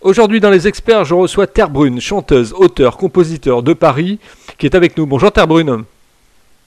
Aujourd'hui 0.00 0.38
dans 0.38 0.50
les 0.50 0.68
experts, 0.68 1.04
je 1.04 1.14
reçois 1.14 1.48
Terre 1.48 1.70
Brune, 1.70 2.00
chanteuse, 2.00 2.52
auteur, 2.52 2.96
compositeur 2.96 3.64
de 3.64 3.72
Paris, 3.72 4.20
qui 4.56 4.66
est 4.66 4.76
avec 4.76 4.96
nous. 4.96 5.06
Bonjour 5.06 5.32
Terre 5.32 5.48
Brune. 5.48 5.82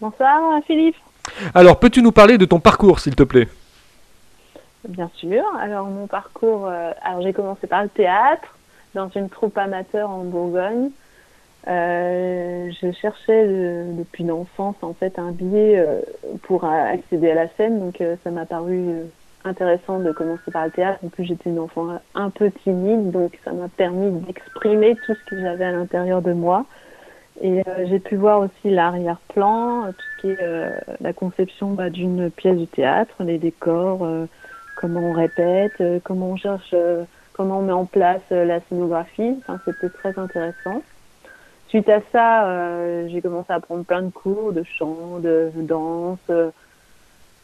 Bonsoir 0.01 0.61
Philippe. 0.67 0.97
Alors, 1.53 1.79
peux-tu 1.79 2.01
nous 2.01 2.11
parler 2.11 2.37
de 2.37 2.43
ton 2.43 2.59
parcours, 2.59 2.99
s'il 2.99 3.15
te 3.15 3.23
plaît? 3.23 3.47
Bien 4.85 5.09
sûr. 5.15 5.43
Alors, 5.61 5.87
mon 5.87 6.07
parcours, 6.07 6.67
euh, 6.67 6.91
alors 7.03 7.21
j'ai 7.21 7.31
commencé 7.31 7.67
par 7.67 7.83
le 7.83 7.89
théâtre, 7.89 8.53
dans 8.95 9.07
une 9.15 9.29
troupe 9.29 9.57
amateur 9.57 10.09
en 10.09 10.25
Bourgogne. 10.25 10.89
Euh, 11.69 12.69
je 12.81 12.91
cherchais 12.91 13.47
depuis 13.47 14.25
l'enfance 14.25 14.75
en 14.81 14.93
fait 14.93 15.17
un 15.19 15.31
billet 15.31 15.79
euh, 15.79 16.01
pour 16.41 16.65
accéder 16.65 17.31
à 17.31 17.35
la 17.35 17.47
scène, 17.55 17.79
donc 17.79 18.03
ça 18.23 18.29
m'a 18.29 18.45
paru 18.45 19.05
intéressant 19.43 19.99
de 19.99 20.11
commencer 20.11 20.51
par 20.51 20.65
le 20.65 20.71
théâtre. 20.71 20.99
En 21.03 21.09
plus, 21.09 21.25
j'étais 21.25 21.49
une 21.49 21.59
enfant 21.59 21.99
un 22.15 22.29
peu 22.29 22.51
timide, 22.63 23.11
donc 23.11 23.37
ça 23.43 23.51
m'a 23.51 23.67
permis 23.69 24.11
d'exprimer 24.21 24.95
tout 25.05 25.13
ce 25.13 25.29
que 25.29 25.39
j'avais 25.39 25.65
à 25.65 25.71
l'intérieur 25.71 26.21
de 26.21 26.33
moi. 26.33 26.65
Et 27.41 27.63
j'ai 27.85 27.99
pu 27.99 28.17
voir 28.17 28.39
aussi 28.41 28.69
l'arrière-plan, 28.69 29.91
tout 29.91 30.05
ce 30.17 30.21
qui 30.21 30.29
est 30.29 30.83
la 30.99 31.13
conception 31.13 31.71
bah, 31.71 31.89
d'une 31.89 32.29
pièce 32.29 32.57
du 32.57 32.67
théâtre, 32.67 33.15
les 33.23 33.39
décors, 33.39 34.05
comment 34.81 35.01
on 35.01 35.13
répète, 35.13 35.79
euh, 35.79 35.99
comment 36.03 36.31
on 36.31 36.35
cherche, 36.35 36.71
euh, 36.73 37.03
comment 37.33 37.59
on 37.59 37.61
met 37.61 37.71
en 37.71 37.85
place 37.85 38.21
euh, 38.31 38.45
la 38.45 38.59
scénographie. 38.61 39.35
Enfin, 39.39 39.59
c'était 39.63 39.89
très 39.89 40.17
intéressant. 40.17 40.81
Suite 41.69 41.87
à 41.87 42.01
ça, 42.11 43.07
j'ai 43.07 43.21
commencé 43.21 43.53
à 43.53 43.61
prendre 43.61 43.85
plein 43.85 44.01
de 44.01 44.09
cours 44.09 44.51
de 44.51 44.61
chant, 44.77 45.19
de, 45.19 45.49
danse, 45.55 46.19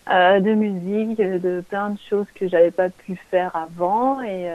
de 0.07 0.53
musique, 0.53 1.17
de 1.17 1.61
plein 1.61 1.91
de 1.91 1.97
choses 2.09 2.27
que 2.35 2.47
j'avais 2.47 2.71
pas 2.71 2.89
pu 2.89 3.15
faire 3.29 3.55
avant 3.55 4.21
et, 4.21 4.49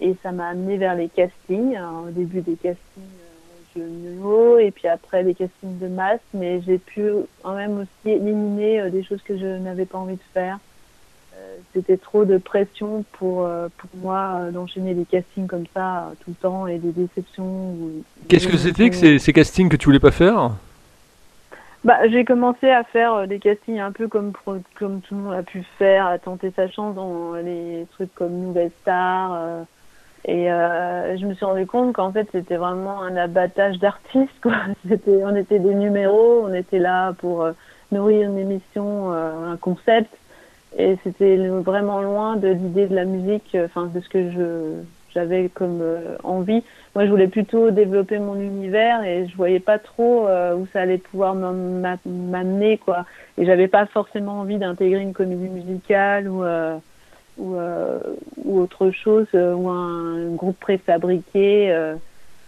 et 0.00 0.16
ça 0.22 0.32
m'a 0.32 0.48
amené 0.48 0.76
vers 0.76 0.94
les 0.94 1.08
castings. 1.08 1.76
au 2.06 2.10
début 2.10 2.40
des 2.40 2.54
castings 2.54 3.02
euh, 3.76 4.58
et 4.58 4.70
puis 4.70 4.88
après 4.88 5.22
des 5.22 5.34
castings 5.34 5.78
de 5.78 5.86
masse, 5.86 6.20
mais 6.34 6.60
j'ai 6.62 6.78
pu 6.78 7.04
quand 7.42 7.54
même 7.54 7.78
aussi 7.78 8.14
éliminer 8.14 8.90
des 8.90 9.02
choses 9.02 9.22
que 9.22 9.38
je 9.38 9.46
n'avais 9.46 9.86
pas 9.86 9.98
envie 9.98 10.16
de 10.16 10.32
faire 10.34 10.58
c'était 11.74 11.96
trop 11.96 12.24
de 12.24 12.38
pression 12.38 13.04
pour, 13.12 13.44
euh, 13.44 13.68
pour 13.76 13.90
moi 14.00 14.40
euh, 14.40 14.50
d'enchaîner 14.50 14.94
des 14.94 15.04
castings 15.04 15.46
comme 15.46 15.64
ça 15.72 15.98
euh, 15.98 16.14
tout 16.24 16.30
le 16.30 16.36
temps 16.36 16.66
et 16.66 16.78
des 16.78 16.92
déceptions. 16.92 17.76
Qu'est-ce 18.28 18.48
que 18.48 18.56
c'était 18.56 18.90
que 18.90 18.96
ces, 18.96 19.18
ces, 19.18 19.32
castings 19.32 19.68
que 19.68 19.76
tu 19.76 19.86
voulais 19.86 20.00
pas 20.00 20.10
faire? 20.10 20.52
Bah, 21.84 22.08
J'ai 22.08 22.24
commencé 22.24 22.70
à 22.70 22.84
faire 22.84 23.26
des 23.26 23.38
castings 23.38 23.80
un 23.80 23.92
peu 23.92 24.08
comme, 24.08 24.32
comme 24.78 25.00
tout 25.00 25.14
le 25.14 25.20
monde 25.20 25.34
a 25.34 25.42
pu 25.42 25.64
faire, 25.78 26.06
à 26.06 26.18
tenter 26.18 26.52
sa 26.54 26.68
chance 26.68 26.94
dans 26.94 27.34
les 27.34 27.86
trucs 27.92 28.14
comme 28.14 28.32
Nouvelle 28.32 28.70
Star. 28.82 29.64
et 30.26 30.46
je 30.46 31.26
me 31.26 31.34
suis 31.34 31.44
rendu 31.44 31.66
compte 31.66 31.94
qu'en 31.94 32.12
fait 32.12 32.28
c'était 32.32 32.56
vraiment 32.56 33.02
un 33.02 33.16
abattage 33.16 33.78
d'artistes. 33.78 34.44
on 34.44 35.36
était 35.36 35.58
des 35.58 35.74
numéros, 35.74 36.44
on 36.44 36.54
était 36.54 36.78
là 36.78 37.12
pour 37.14 37.48
nourrir 37.92 38.30
une 38.30 38.38
émission, 38.38 39.12
un 39.12 39.56
concept 39.56 40.10
et 40.76 40.96
c'était 41.02 41.36
vraiment 41.48 42.00
loin 42.00 42.36
de 42.36 42.48
l'idée 42.48 42.86
de 42.86 42.94
la 42.94 43.04
musique, 43.04 43.54
euh, 43.54 43.66
enfin 43.66 43.86
de 43.86 44.00
ce 44.00 44.08
que 44.08 44.30
je 44.30 44.82
j'avais 45.14 45.48
comme 45.48 45.80
euh, 45.82 46.16
envie. 46.22 46.62
Moi, 46.94 47.06
je 47.06 47.10
voulais 47.10 47.28
plutôt 47.28 47.70
développer 47.70 48.18
mon 48.18 48.36
univers 48.36 49.04
et 49.04 49.26
je 49.28 49.36
voyais 49.36 49.60
pas 49.60 49.78
trop 49.78 50.26
euh, 50.26 50.54
où 50.54 50.66
ça 50.72 50.80
allait 50.80 50.98
pouvoir 50.98 51.34
m'amener 51.34 52.78
quoi. 52.78 53.04
Et 53.38 53.46
j'avais 53.46 53.68
pas 53.68 53.86
forcément 53.86 54.40
envie 54.40 54.58
d'intégrer 54.58 55.00
une 55.00 55.12
comédie 55.12 55.48
musicale 55.48 56.28
ou 56.28 56.44
ou, 57.38 57.56
ou 58.44 58.60
autre 58.60 58.90
chose 58.90 59.26
ou 59.32 59.68
un, 59.70 60.34
groupe 60.34 60.58
préfabriqué. 60.60 61.68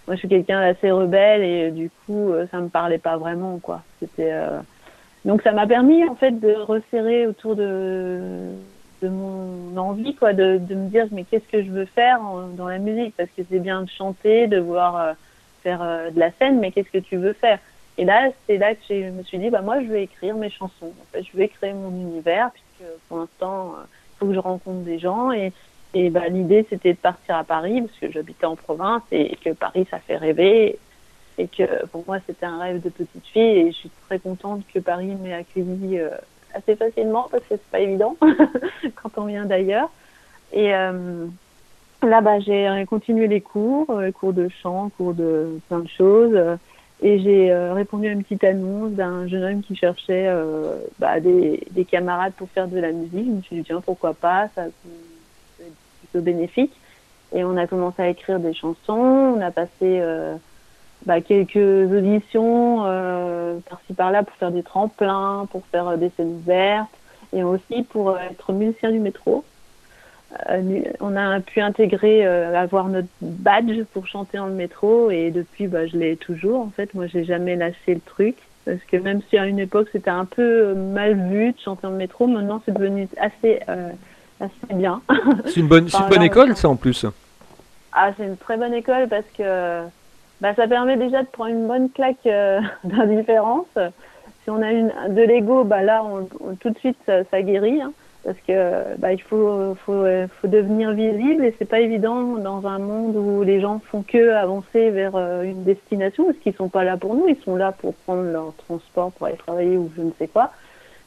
moi, 0.07 0.17
je 0.17 0.19
suis 0.19 0.29
quelqu'un 0.29 0.61
d'assez 0.61 0.91
rebelle 0.91 1.43
et 1.43 1.71
du 1.71 1.91
coup, 2.05 2.33
ça 2.51 2.59
me 2.59 2.69
parlait 2.69 2.99
pas 2.99 3.17
vraiment 3.17 3.59
quoi. 3.59 3.83
C'était 4.01 4.35
donc 5.25 5.43
ça 5.43 5.53
m'a 5.53 5.67
permis 5.67 6.05
en 6.05 6.17
fait 6.17 6.33
de 6.33 6.53
resserrer 6.53 7.27
autour 7.27 7.55
de, 7.55 8.51
de 9.03 9.09
mon 9.09 9.77
envie 9.77 10.15
quoi, 10.15 10.33
de, 10.33 10.59
me 10.59 10.89
dire 10.89 11.07
mais 11.11 11.25
qu'est-ce 11.25 11.49
que 11.49 11.63
je 11.63 11.71
veux 11.71 11.85
faire 11.85 12.21
dans 12.57 12.69
la 12.69 12.79
musique? 12.79 13.15
Parce 13.17 13.31
que 13.37 13.43
c'est 13.51 13.59
bien 13.59 13.83
de 13.83 13.91
chanter, 13.91 14.47
de 14.47 14.59
voir 14.59 14.97
euh, 14.97 15.13
faire 15.63 15.83
euh, 15.83 16.11
de 16.11 16.19
la 16.19 16.31
scène, 16.33 16.61
mais 16.61 16.71
qu'est-ce 16.71 16.91
que 16.91 16.99
tu 16.99 17.17
veux 17.17 17.33
faire? 17.33 17.59
Et 17.99 18.05
là 18.05 18.31
c'est 18.47 18.57
là 18.57 18.75
que 18.75 18.81
je 18.89 19.11
me 19.11 19.23
suis 19.25 19.39
dit 19.39 19.51
bah 19.51 19.61
moi 19.61 19.83
je 19.83 19.89
vais 19.89 20.05
écrire 20.05 20.37
mes 20.37 20.51
chansons, 20.51 20.93
en 21.01 21.05
fait, 21.13 21.25
je 21.25 21.37
vais 21.37 21.49
créer 21.49 21.73
mon 21.73 21.91
univers 21.91 22.51
puisque 22.53 22.91
pour 23.09 23.19
l'instant 23.19 23.75
il 23.77 23.81
euh, 23.81 23.85
faut 24.19 24.27
que 24.27 24.35
je 24.35 24.39
rencontre 24.39 24.85
des 24.85 24.99
gens. 24.99 25.33
Et 25.33 25.53
et 25.95 26.09
bah, 26.09 26.29
l'idée 26.29 26.67
c'était 26.71 26.93
de 26.93 26.99
partir 26.99 27.37
à 27.37 27.45
Paris 27.45 27.83
parce 27.83 27.99
que 27.99 28.11
j'habitais 28.11 28.47
en 28.47 28.57
province 28.57 29.03
et 29.11 29.37
que 29.37 29.51
Paris 29.51 29.87
ça 29.91 29.99
fait 29.99 30.17
rêver. 30.17 30.79
Et 31.39 31.49
que 31.49 31.87
pour 31.87 32.05
moi 32.07 32.19
c'était 32.27 32.47
un 32.47 32.59
rêve 32.59 32.83
de 32.83 32.89
petite 32.89 33.27
fille 33.27 33.59
et 33.59 33.73
je 33.73 33.77
suis 33.77 33.91
très 34.07 34.19
contente 34.19 34.63
que 34.73 34.79
Paris 34.79 35.17
m'ait 35.21 35.35
accueilli 35.35 35.99
euh, 35.99 36.11
assez 36.55 36.77
facilement 36.77 37.29
parce 37.31 37.43
que 37.45 37.51
c'est 37.51 37.71
pas 37.71 37.81
évident 37.81 38.17
quand 39.03 39.11
on 39.17 39.27
vient 39.27 39.47
d'ailleurs. 39.47 39.91
Et 40.53 40.75
euh, 40.75 41.27
là 42.03 42.21
bah 42.21 42.41
j'ai 42.41 42.85
continué 42.89 43.27
les 43.27 43.41
cours 43.41 43.91
euh, 43.91 44.11
cours 44.11 44.33
de 44.33 44.49
chant 44.63 44.91
cours 44.97 45.15
de 45.15 45.59
plein 45.69 45.81
de 45.81 45.89
choses. 45.89 46.39
Et 47.05 47.19
j'ai 47.19 47.53
répondu 47.53 48.07
à 48.07 48.13
une 48.13 48.23
petite 48.23 48.45
annonce 48.45 48.93
d'un 48.93 49.27
jeune 49.27 49.43
homme 49.43 49.63
qui 49.63 49.75
cherchait 49.75 50.33
bah, 51.01 51.19
des, 51.19 51.67
des, 51.73 51.85
camarades 51.85 52.33
pour 52.35 52.49
faire 52.51 52.69
de 52.69 52.79
la 52.79 52.93
musique. 52.93 53.27
Je 53.27 53.31
me 53.33 53.43
suis 53.43 53.57
dit 53.57 53.65
tiens 53.65 53.81
pourquoi 53.81 54.15
pas 54.15 54.49
ça 54.55 54.67
c'est 55.59 55.73
plutôt 55.99 56.25
bénéfique. 56.25 56.73
Et 57.35 57.43
on 57.43 57.57
a 57.57 57.67
commencé 57.67 58.03
à 58.03 58.09
écrire 58.09 58.39
des 58.39 58.55
chansons 58.55 58.93
on 58.93 59.41
a 59.41 59.51
passé 59.51 60.01
bah, 61.07 61.21
quelques 61.21 61.57
auditions 61.57 62.85
euh, 62.85 63.59
par-ci 63.69 63.93
par-là 63.93 64.23
pour 64.23 64.35
faire 64.37 64.51
des 64.51 64.63
tremplins, 64.63 65.47
pour 65.51 65.63
faire 65.67 65.89
euh, 65.89 65.97
des 65.97 66.11
scènes 66.17 66.37
ouvertes 66.37 66.89
et 67.33 67.43
aussi 67.43 67.83
pour 67.83 68.11
euh, 68.11 68.19
être 68.31 68.53
musicien 68.53 68.91
du 68.91 68.99
métro. 68.99 69.45
Euh, 70.49 70.83
on 71.01 71.15
a 71.17 71.41
pu 71.41 71.61
intégrer, 71.61 72.27
euh, 72.27 72.59
avoir 72.59 72.89
notre 72.89 73.09
badge 73.21 73.83
pour 73.93 74.07
chanter 74.07 74.39
dans 74.39 74.47
le 74.47 74.55
métro 74.55 75.11
et 75.11 75.31
depuis, 75.31 75.67
bah, 75.67 75.87
je 75.87 75.97
l'ai 75.97 76.17
toujours. 76.17 76.61
En 76.61 76.71
fait, 76.71 76.95
moi, 76.95 77.07
j'ai 77.07 77.25
jamais 77.25 77.57
lâché 77.57 77.95
le 77.95 78.01
truc 78.01 78.37
parce 78.65 78.81
que 78.91 78.97
même 78.97 79.21
si 79.29 79.37
à 79.37 79.47
une 79.47 79.59
époque 79.59 79.89
c'était 79.91 80.11
un 80.11 80.25
peu 80.25 80.73
mal 80.73 81.15
vu 81.29 81.51
de 81.51 81.59
chanter 81.59 81.83
dans 81.83 81.91
le 81.91 81.97
métro, 81.97 82.29
maintenant 82.29 82.63
c'est 82.65 82.73
devenu 82.73 83.09
assez, 83.21 83.59
assez 84.39 84.75
bien. 84.75 85.03
C'est 85.47 85.57
une 85.57 85.67
bonne, 85.67 85.89
une 85.89 86.09
bonne 86.09 86.23
école, 86.23 86.57
ça 86.57 86.69
en 86.69 86.77
plus. 86.77 87.05
Ah, 87.93 88.13
c'est 88.17 88.25
une 88.25 88.37
très 88.37 88.57
bonne 88.57 88.73
école 88.73 89.09
parce 89.09 89.27
que 89.37 89.83
bah, 90.43 90.55
ça 90.55 90.67
permet 90.67 90.97
déjà 90.97 91.23
de 91.23 91.29
prendre 91.29 91.51
une 91.51 91.69
bonne 91.69 91.89
claque 91.89 92.27
euh, 92.27 92.61
d'indifférence. 92.85 93.69
Si 94.43 94.51
on 94.51 94.61
a 94.61 94.73
une, 94.73 94.93
de 95.09 95.23
l'ego, 95.23 95.63
bah, 95.65 95.83
là, 95.83 96.05
on, 96.05 96.27
tout 96.57 96.71
de 96.71 96.79
suite, 96.79 96.99
ça, 97.07 97.43
guérit. 97.43 97.81
Hein, 97.81 97.93
parce 98.25 98.39
que 98.47 98.97
bah, 98.99 99.13
il 99.13 99.23
faut, 99.23 99.75
faut, 99.85 100.05
faut 100.41 100.49
devenir 100.49 100.93
visible 100.93 101.45
et 101.45 101.55
c'est 101.59 101.69
pas 101.69 101.81
évident 101.81 102.37
dans 102.37 102.67
un 102.67 102.79
monde 102.79 103.17
où 103.17 103.43
les 103.43 103.61
gens 103.61 103.81
font 103.81 104.03
que 104.03 104.31
avancer 104.31 104.91
vers 104.91 105.17
euh, 105.17 105.43
une 105.43 105.65
destination 105.65 106.27
parce 106.27 106.39
qu'ils 106.39 106.55
sont 106.55 106.69
pas 106.69 106.85
là 106.85 106.97
pour 106.97 107.15
nous, 107.15 107.27
ils 107.29 107.41
sont 107.43 107.57
là 107.57 107.73
pour 107.73 107.95
prendre 107.95 108.23
leur 108.23 108.55
transport 108.57 109.11
pour 109.13 109.27
aller 109.27 109.37
travailler 109.37 109.77
ou 109.77 109.91
je 109.97 110.03
ne 110.03 110.11
sais 110.19 110.29
quoi. 110.29 110.53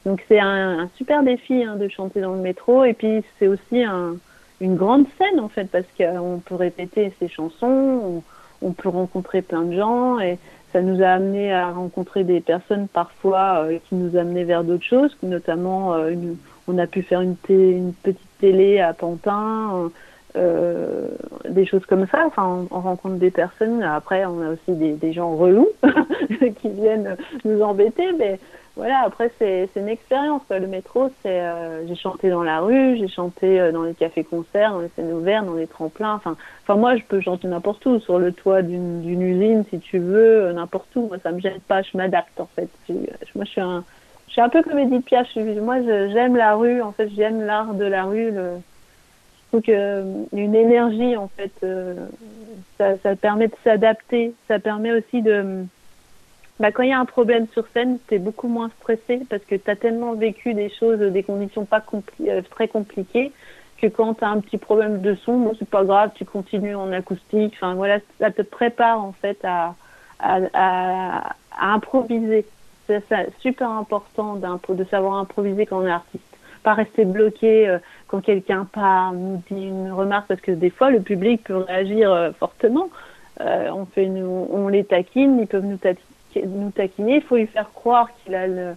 Donc 0.06 0.24
c'est 0.28 0.40
un, 0.40 0.90
super 0.96 1.24
défi 1.24 1.64
hein, 1.64 1.78
de 1.78 1.88
chanter 1.88 2.22
dans 2.22 2.34
le 2.34 2.42
métro 2.42 2.84
et 2.84 2.94
puis 2.94 3.24
c'est 3.40 3.48
aussi 3.48 3.84
un, 3.84 4.18
une 4.60 4.76
grande 4.76 5.06
scène 5.18 5.40
en 5.40 5.50
fait 5.50 5.66
parce 5.72 5.88
qu'on 5.98 6.42
peut 6.46 6.56
répéter 6.56 7.14
ses 7.20 7.28
chansons, 7.28 7.68
on 8.04 8.24
peut 8.72 8.90
rencontrer 8.90 9.42
plein 9.42 9.64
de 9.64 9.76
gens 9.76 10.20
et 10.20 10.38
ça 10.74 10.82
nous 10.82 11.02
a 11.02 11.08
amené 11.08 11.54
à 11.54 11.72
rencontrer 11.72 12.24
des 12.24 12.42
personnes 12.42 12.88
parfois 12.88 13.64
euh, 13.64 13.78
qui 13.88 13.96
nous 13.96 14.18
amenaient 14.18 14.44
vers 14.44 14.64
d'autres 14.64 14.84
choses, 14.84 15.16
notamment 15.24 15.94
euh, 15.94 16.14
on 16.68 16.78
a 16.78 16.86
pu 16.86 17.02
faire 17.02 17.22
une, 17.22 17.36
une 17.48 17.94
petite 17.94 18.20
télé 18.42 18.80
à 18.80 18.94
Pantin, 18.94 19.90
euh, 20.36 21.08
des 21.48 21.66
choses 21.66 21.86
comme 21.86 22.08
ça. 22.08 22.24
Enfin, 22.26 22.68
on, 22.70 22.80
rencontre 22.82 23.16
des 23.16 23.32
personnes. 23.32 23.84
Après, 23.84 24.26
on 24.26 24.42
a 24.42 24.50
aussi 24.50 24.74
des, 24.74 24.94
des 24.94 25.14
gens 25.14 25.36
relous 25.36 25.70
qui 26.62 26.70
viennent 26.70 27.16
nous 27.46 27.62
embêter, 27.62 28.12
mais 28.20 28.38
voilà, 28.76 29.04
après 29.06 29.32
c'est 29.40 29.70
une 29.78 29.88
expérience. 29.88 30.42
Le 30.50 30.68
métro, 30.68 31.10
c'est 31.22 31.40
euh, 31.40 31.88
j'ai 31.88 31.96
chanté 31.96 32.30
dans 32.30 32.44
la 32.44 32.60
rue, 32.60 32.98
j'ai 32.98 33.08
chanté 33.08 33.60
euh, 33.60 33.72
dans 33.72 33.84
les 33.84 33.94
cafés-concerts, 33.94 34.74
dans 34.74 34.82
les 34.82 34.90
scènes 34.90 35.14
ouvertes, 35.14 35.46
dans 35.46 35.54
les 35.54 35.68
tremplins. 35.68 36.16
Enfin, 36.16 36.36
moi, 36.76 36.98
je 36.98 37.04
peux 37.04 37.22
chanter 37.22 37.48
n'importe 37.48 37.86
où, 37.86 38.00
sur 38.02 38.20
le 38.20 38.34
toit 38.34 38.62
d'une 38.64 39.22
usine, 39.22 39.64
si 39.70 39.80
tu 39.80 40.00
veux, 40.00 40.48
euh, 40.48 40.54
n'importe 40.54 40.94
où. 40.98 41.08
Moi, 41.08 41.18
ça 41.24 41.32
me 41.32 41.40
gêne 41.40 41.62
pas, 41.68 41.84
je 41.84 41.96
m'adapte 41.96 42.38
en 42.38 42.50
fait. 42.54 42.68
moi, 43.34 43.46
je 43.46 43.50
suis 43.50 43.62
un, 43.62 43.86
je 44.28 44.34
suis 44.34 44.42
un 44.42 44.50
peu 44.50 44.62
comme 44.62 44.78
Edith 44.78 45.06
Piaf. 45.06 45.34
moi, 45.38 45.82
j'aime 45.82 46.36
la 46.36 46.56
rue. 46.56 46.82
En 46.82 46.92
fait, 46.92 47.10
j'aime 47.16 47.46
l'art 47.46 47.76
de 47.76 47.86
la 47.86 48.04
rue. 48.04 48.32
Le, 48.32 48.58
je 48.58 49.48
trouve 49.52 49.62
que 49.62 50.04
une 50.34 50.54
énergie, 50.54 51.16
en 51.16 51.30
fait, 51.30 51.66
ça, 52.78 52.98
ça 52.98 53.16
permet 53.16 53.48
de 53.48 53.56
s'adapter. 53.64 54.34
Ça 54.50 54.60
permet 54.60 54.92
aussi 54.92 55.22
de 55.22 55.66
bah, 56.60 56.72
quand 56.72 56.84
il 56.84 56.90
y 56.90 56.94
a 56.94 57.00
un 57.00 57.06
problème 57.06 57.48
sur 57.54 57.68
scène, 57.74 57.98
tu 58.08 58.16
es 58.16 58.20
beaucoup 58.20 58.48
moins 58.48 58.70
stressé 58.80 59.22
parce 59.30 59.44
que 59.44 59.56
tu 59.56 59.70
as 59.70 59.76
tellement 59.76 60.14
vécu 60.14 60.54
des 60.54 60.70
choses, 60.70 61.00
des 61.00 61.24
conditions 61.24 61.66
pas 61.66 61.82
compli 61.82 62.30
euh, 62.30 62.42
très 62.50 62.68
compliquées 62.68 63.32
que 63.78 63.88
quand 63.88 64.14
tu 64.16 64.24
as 64.24 64.30
un 64.30 64.40
petit 64.40 64.58
problème 64.58 65.02
de 65.02 65.16
son, 65.16 65.38
bon, 65.38 65.54
c'est 65.60 65.70
pas 65.70 65.84
grave, 65.84 66.12
tu 66.16 66.24
continues 66.24 66.76
en 66.76 66.92
acoustique. 66.94 67.54
Enfin 67.56 67.74
voilà, 67.76 68.00
ça 68.20 68.32
te 68.32 68.42
prépare 68.42 69.04
en 69.04 69.12
fait 69.12 69.38
à, 69.44 69.76
à, 70.20 70.40
à, 70.54 71.74
improviser. 71.74 72.46
C'est 72.88 73.04
super 73.40 73.70
important 73.72 74.36
de 74.36 74.84
savoir 74.86 75.16
improviser 75.16 75.66
quand 75.66 75.80
on 75.80 75.88
est 75.88 75.92
artiste. 75.92 76.24
Pas 76.64 76.74
rester 76.74 77.04
bloqué 77.04 77.68
euh, 77.68 77.80
quand 78.08 78.22
quelqu'un 78.22 78.66
parle, 78.72 79.18
nous 79.18 79.44
dit 79.50 79.66
une 79.68 79.92
remarque, 79.92 80.28
parce 80.28 80.42
que 80.42 80.52
des 80.52 80.70
fois 80.70 80.90
le 80.90 81.02
public 81.02 81.44
peut 81.44 81.58
réagir 81.58 82.12
euh, 82.12 82.32
fortement. 82.32 82.90
Euh, 83.42 83.70
on, 83.74 83.86
fait 83.86 84.08
on 84.08 84.68
les 84.70 84.86
taquine, 84.86 85.40
ils 85.40 85.48
peuvent 85.48 85.66
nous, 85.66 85.80
nous 86.44 86.72
taquiner. 86.72 87.16
Il 87.18 87.22
faut 87.22 87.38
lui 87.38 87.48
faire 87.48 87.72
croire 87.74 88.10
qu'il 88.24 88.36
a 88.36 88.48
le, 88.48 88.74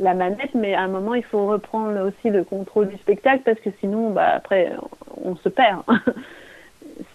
la 0.00 0.14
manette, 0.14 0.54
mais 0.54 0.74
à 0.74 0.82
un 0.82 0.88
moment, 0.88 1.14
il 1.14 1.24
faut 1.24 1.46
reprendre 1.46 2.06
aussi 2.06 2.30
le 2.30 2.44
contrôle 2.44 2.88
du 2.88 2.96
spectacle 2.96 3.42
parce 3.44 3.60
que 3.60 3.70
sinon, 3.80 4.10
bah, 4.10 4.34
après, 4.36 4.72
on 5.22 5.36
se 5.36 5.48
perd. 5.48 5.82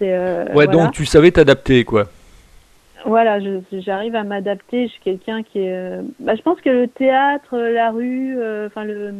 Euh, 0.02 0.54
ouais, 0.54 0.68
donc 0.68 0.92
tu 0.92 1.06
savais 1.06 1.32
t'adapter, 1.32 1.84
quoi. 1.84 2.08
Voilà, 3.06 3.40
j'arrive 3.72 4.16
à 4.16 4.24
m'adapter. 4.24 4.88
Je 4.88 4.92
suis 4.92 5.02
quelqu'un 5.02 5.44
qui 5.44 5.60
est. 5.60 5.74
Euh, 5.74 6.02
bah, 6.20 6.36
je 6.36 6.42
pense 6.42 6.60
que 6.62 6.70
le 6.70 6.88
théâtre, 6.88 7.58
la 7.58 7.92
rue, 7.92 8.36
euh, 8.38 8.68
enfin 8.68 8.84
le, 8.84 9.14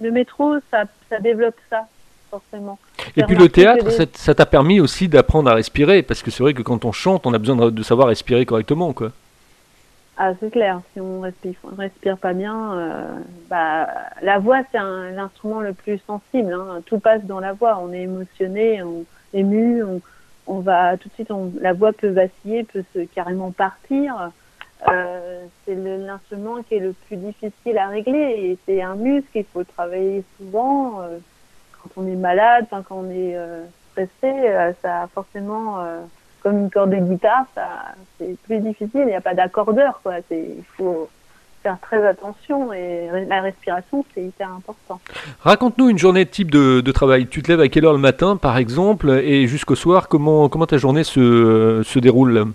le 0.00 0.10
métro, 0.10 0.56
ça, 0.70 0.84
ça 1.08 1.20
développe 1.20 1.54
ça, 1.70 1.86
forcément. 2.30 2.78
Et 3.16 3.22
puis 3.22 3.36
le 3.36 3.48
théâtre, 3.48 3.86
ça 3.90 4.34
t'a 4.34 4.46
permis 4.46 4.80
aussi 4.80 5.08
d'apprendre 5.08 5.50
à 5.50 5.54
respirer, 5.54 6.02
parce 6.02 6.22
que 6.22 6.30
c'est 6.30 6.42
vrai 6.42 6.54
que 6.54 6.62
quand 6.62 6.84
on 6.84 6.92
chante, 6.92 7.26
on 7.26 7.32
a 7.32 7.38
besoin 7.38 7.70
de 7.70 7.82
savoir 7.82 8.08
respirer 8.08 8.44
correctement, 8.46 8.92
quoi. 8.92 9.12
Ah, 10.20 10.32
c'est 10.40 10.50
clair. 10.50 10.80
Si 10.92 11.00
on 11.00 11.20
respire, 11.20 11.54
respire 11.76 12.18
pas 12.18 12.32
bien, 12.32 12.72
euh, 12.72 13.18
bah, 13.48 13.88
la 14.20 14.40
voix, 14.40 14.62
c'est 14.72 14.78
l'instrument 14.78 15.60
le 15.60 15.72
plus 15.72 15.98
sensible. 15.98 16.52
Hein. 16.52 16.82
Tout 16.86 16.98
passe 16.98 17.22
dans 17.24 17.38
la 17.38 17.52
voix. 17.52 17.78
On 17.80 17.92
est 17.92 18.02
émotionné, 18.02 18.82
on 18.82 19.04
ému, 19.32 19.84
on, 19.84 20.00
on 20.48 20.58
va 20.58 20.96
tout 20.96 21.08
de 21.08 21.14
suite. 21.14 21.30
On, 21.30 21.52
la 21.60 21.72
voix 21.72 21.92
peut 21.92 22.08
vaciller, 22.08 22.64
peut 22.64 22.82
se 22.94 23.04
carrément 23.04 23.52
partir. 23.52 24.32
Euh, 24.88 25.44
c'est 25.64 25.76
l'instrument 25.76 26.62
qui 26.64 26.74
est 26.74 26.80
le 26.80 26.94
plus 27.06 27.16
difficile 27.16 27.78
à 27.78 27.86
régler 27.86 28.18
et 28.18 28.58
c'est 28.66 28.82
un 28.82 28.96
muscle. 28.96 29.28
Il 29.36 29.44
faut 29.44 29.62
travailler 29.62 30.24
souvent. 30.36 31.00
Euh, 31.00 31.18
quand 31.80 32.02
on 32.02 32.08
est 32.08 32.16
malade, 32.16 32.66
quand 32.70 32.82
on 32.90 33.08
est 33.08 33.36
euh, 33.36 33.64
stressé, 33.92 34.10
euh, 34.24 34.72
ça 34.82 35.02
a 35.02 35.06
forcément 35.06 35.78
comme 36.48 36.60
une 36.60 36.70
corde 36.70 36.90
de 36.90 36.96
guitare, 36.96 37.44
ça, 37.54 37.68
c'est 38.18 38.36
plus 38.44 38.58
difficile. 38.60 39.00
Il 39.00 39.06
n'y 39.06 39.14
a 39.14 39.20
pas 39.20 39.34
d'accordeur, 39.34 40.00
quoi. 40.02 40.14
C'est, 40.28 40.38
il 40.38 40.64
faut 40.76 41.08
faire 41.62 41.76
très 41.80 42.06
attention 42.06 42.72
et 42.72 43.08
la 43.28 43.42
respiration, 43.42 44.04
c'est 44.14 44.22
hyper 44.22 44.50
important. 44.50 45.00
Raconte-nous 45.40 45.90
une 45.90 45.98
journée 45.98 46.24
type 46.24 46.50
de, 46.50 46.80
de, 46.80 46.92
travail. 46.92 47.26
Tu 47.26 47.42
te 47.42 47.50
lèves 47.50 47.60
à 47.60 47.68
quelle 47.68 47.84
heure 47.84 47.92
le 47.92 47.98
matin, 47.98 48.36
par 48.36 48.56
exemple, 48.56 49.10
et 49.10 49.46
jusqu'au 49.46 49.74
soir, 49.74 50.08
comment, 50.08 50.48
comment 50.48 50.66
ta 50.66 50.78
journée 50.78 51.04
se, 51.04 51.82
se 51.84 51.98
déroule? 51.98 52.46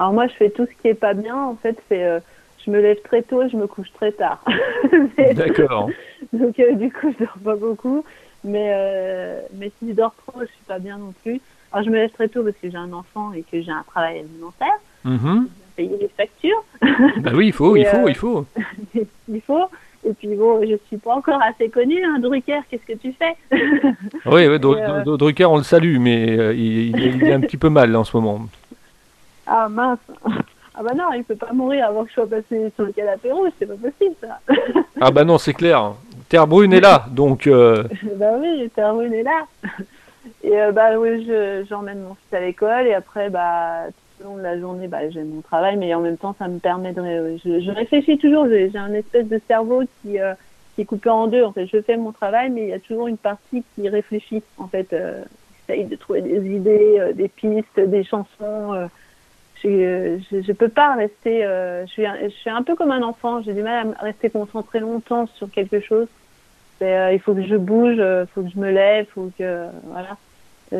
Alors 0.00 0.12
moi, 0.12 0.26
je 0.26 0.32
fais 0.32 0.50
tout 0.50 0.66
ce 0.66 0.82
qui 0.82 0.88
est 0.88 0.94
pas 0.94 1.14
bien. 1.14 1.36
En 1.36 1.54
fait, 1.54 1.76
c'est 1.88 2.04
euh, 2.04 2.18
je 2.64 2.70
me 2.70 2.80
lève 2.80 3.00
très 3.04 3.22
tôt, 3.22 3.42
je 3.48 3.56
me 3.56 3.68
couche 3.68 3.92
très 3.92 4.10
tard. 4.10 4.42
D'accord. 5.34 5.90
Donc 6.32 6.58
euh, 6.58 6.74
du 6.74 6.90
coup, 6.90 7.12
je 7.12 7.24
dors 7.24 7.38
pas 7.44 7.54
beaucoup. 7.54 8.04
Mais, 8.42 8.72
euh, 8.74 9.40
mais 9.54 9.70
si 9.78 9.88
je 9.88 9.94
dors 9.94 10.14
trop, 10.26 10.40
je 10.40 10.46
suis 10.46 10.64
pas 10.66 10.78
bien 10.78 10.98
non 10.98 11.12
plus. 11.22 11.40
Alors, 11.74 11.84
je 11.84 11.90
me 11.90 11.96
lève 11.96 12.10
très 12.10 12.28
tôt 12.28 12.44
parce 12.44 12.54
que 12.62 12.70
j'ai 12.70 12.76
un 12.76 12.92
enfant 12.92 13.32
et 13.32 13.42
que 13.42 13.60
j'ai 13.60 13.72
un 13.72 13.82
travail 13.82 14.20
alimentaire. 14.20 14.78
Mm 15.02 15.46
Payer 15.76 15.98
les 16.00 16.08
factures. 16.16 16.64
Bah 17.20 17.32
oui, 17.34 17.48
il 17.48 17.52
faut, 17.52 17.74
il 17.74 17.84
faut, 17.84 18.08
il 18.08 18.14
faut. 18.14 18.46
il 19.28 19.40
faut. 19.40 19.68
Et 20.06 20.12
puis 20.12 20.28
bon, 20.36 20.60
je 20.62 20.76
suis 20.86 20.98
pas 20.98 21.14
encore 21.14 21.40
assez 21.42 21.68
connue, 21.68 22.00
hein, 22.04 22.20
Drucker, 22.20 22.60
qu'est-ce 22.70 22.86
que 22.86 22.96
tu 22.96 23.12
fais? 23.12 23.34
Oui, 24.26 24.46
oui 24.46 24.58
euh, 24.62 25.16
Drucker, 25.16 25.46
on 25.46 25.56
le 25.56 25.64
salue, 25.64 25.98
mais 25.98 26.38
euh, 26.38 26.54
il, 26.54 26.96
il, 26.96 27.24
est 27.24 27.32
un 27.32 27.40
petit 27.40 27.56
peu 27.56 27.70
mal 27.70 27.96
en 27.96 28.04
ce 28.04 28.16
moment. 28.16 28.42
Ah 29.48 29.68
mince 29.68 29.98
Ah 30.76 30.82
bah 30.84 30.92
non, 30.96 31.12
il 31.12 31.24
peut 31.24 31.34
pas 31.34 31.52
mourir 31.52 31.86
avant 31.86 32.04
que 32.04 32.10
je 32.10 32.14
sois 32.14 32.28
passé 32.28 32.70
sur 32.76 32.84
le 32.84 32.92
canapé 32.92 33.32
rouge, 33.32 33.50
c'est 33.58 33.66
pas 33.66 33.74
possible 33.74 34.14
ça. 34.20 34.38
ah 35.00 35.10
bah 35.10 35.24
non, 35.24 35.38
c'est 35.38 35.54
clair. 35.54 35.94
Terre 36.28 36.46
brune 36.46 36.72
est 36.72 36.80
là, 36.80 37.06
donc... 37.10 37.48
Euh... 37.48 37.82
bah 38.16 38.34
oui, 38.40 38.70
Terre 38.76 38.94
brune 38.94 39.12
est 39.12 39.24
là. 39.24 39.46
Et 40.44 40.60
euh, 40.60 40.72
bah 40.72 40.98
oui, 40.98 41.26
j'emmène 41.70 42.02
mon 42.02 42.14
fils 42.14 42.34
à 42.34 42.40
l'école 42.40 42.86
et 42.86 42.92
après 42.92 43.30
bah 43.30 43.84
tout 43.88 44.26
au 44.26 44.28
long 44.28 44.36
de 44.36 44.42
la 44.42 44.58
journée 44.58 44.88
bah 44.88 45.08
j'ai 45.08 45.22
mon 45.22 45.40
travail, 45.40 45.78
mais 45.78 45.94
en 45.94 46.00
même 46.00 46.18
temps 46.18 46.36
ça 46.38 46.48
me 46.48 46.58
permet 46.58 46.92
de 46.92 47.38
je, 47.42 47.60
je 47.60 47.70
réfléchis 47.70 48.18
toujours. 48.18 48.46
J'ai 48.48 48.70
un 48.76 48.92
espèce 48.92 49.26
de 49.26 49.40
cerveau 49.48 49.84
qui 50.02 50.20
euh, 50.20 50.34
qui 50.74 50.82
est 50.82 50.84
coupé 50.84 51.08
en 51.08 51.28
deux. 51.28 51.42
En 51.42 51.52
fait, 51.52 51.66
je 51.66 51.80
fais 51.80 51.96
mon 51.96 52.12
travail, 52.12 52.50
mais 52.50 52.64
il 52.64 52.68
y 52.68 52.74
a 52.74 52.78
toujours 52.78 53.08
une 53.08 53.16
partie 53.16 53.64
qui 53.74 53.88
réfléchit. 53.88 54.42
En 54.58 54.68
fait, 54.68 54.92
euh, 54.92 55.24
essaye 55.66 55.86
de 55.86 55.96
trouver 55.96 56.20
des 56.20 56.46
idées, 56.46 56.96
euh, 56.98 57.12
des 57.14 57.28
pistes, 57.28 57.80
des 57.80 58.04
chansons. 58.04 58.88
Je, 59.62 60.20
je, 60.30 60.52
peux 60.52 60.68
pas 60.68 60.94
rester. 60.94 61.40
je 61.40 61.90
suis 61.90 62.04
un, 62.04 62.16
je 62.22 62.28
suis 62.34 62.50
un 62.50 62.62
peu 62.62 62.74
comme 62.74 62.90
un 62.90 63.02
enfant. 63.02 63.40
J'ai 63.40 63.54
du 63.54 63.62
mal 63.62 63.94
à 63.98 64.02
rester 64.02 64.28
concentré 64.28 64.80
longtemps 64.80 65.26
sur 65.26 65.50
quelque 65.50 65.80
chose. 65.80 66.06
il 66.82 67.18
faut 67.24 67.34
que 67.34 67.46
je 67.46 67.56
bouge, 67.56 67.96
il 67.96 68.26
faut 68.34 68.42
que 68.42 68.50
je 68.50 68.58
me 68.58 68.70
lève, 68.70 69.06
faut 69.06 69.30
que 69.38 69.68
voilà 69.84 70.18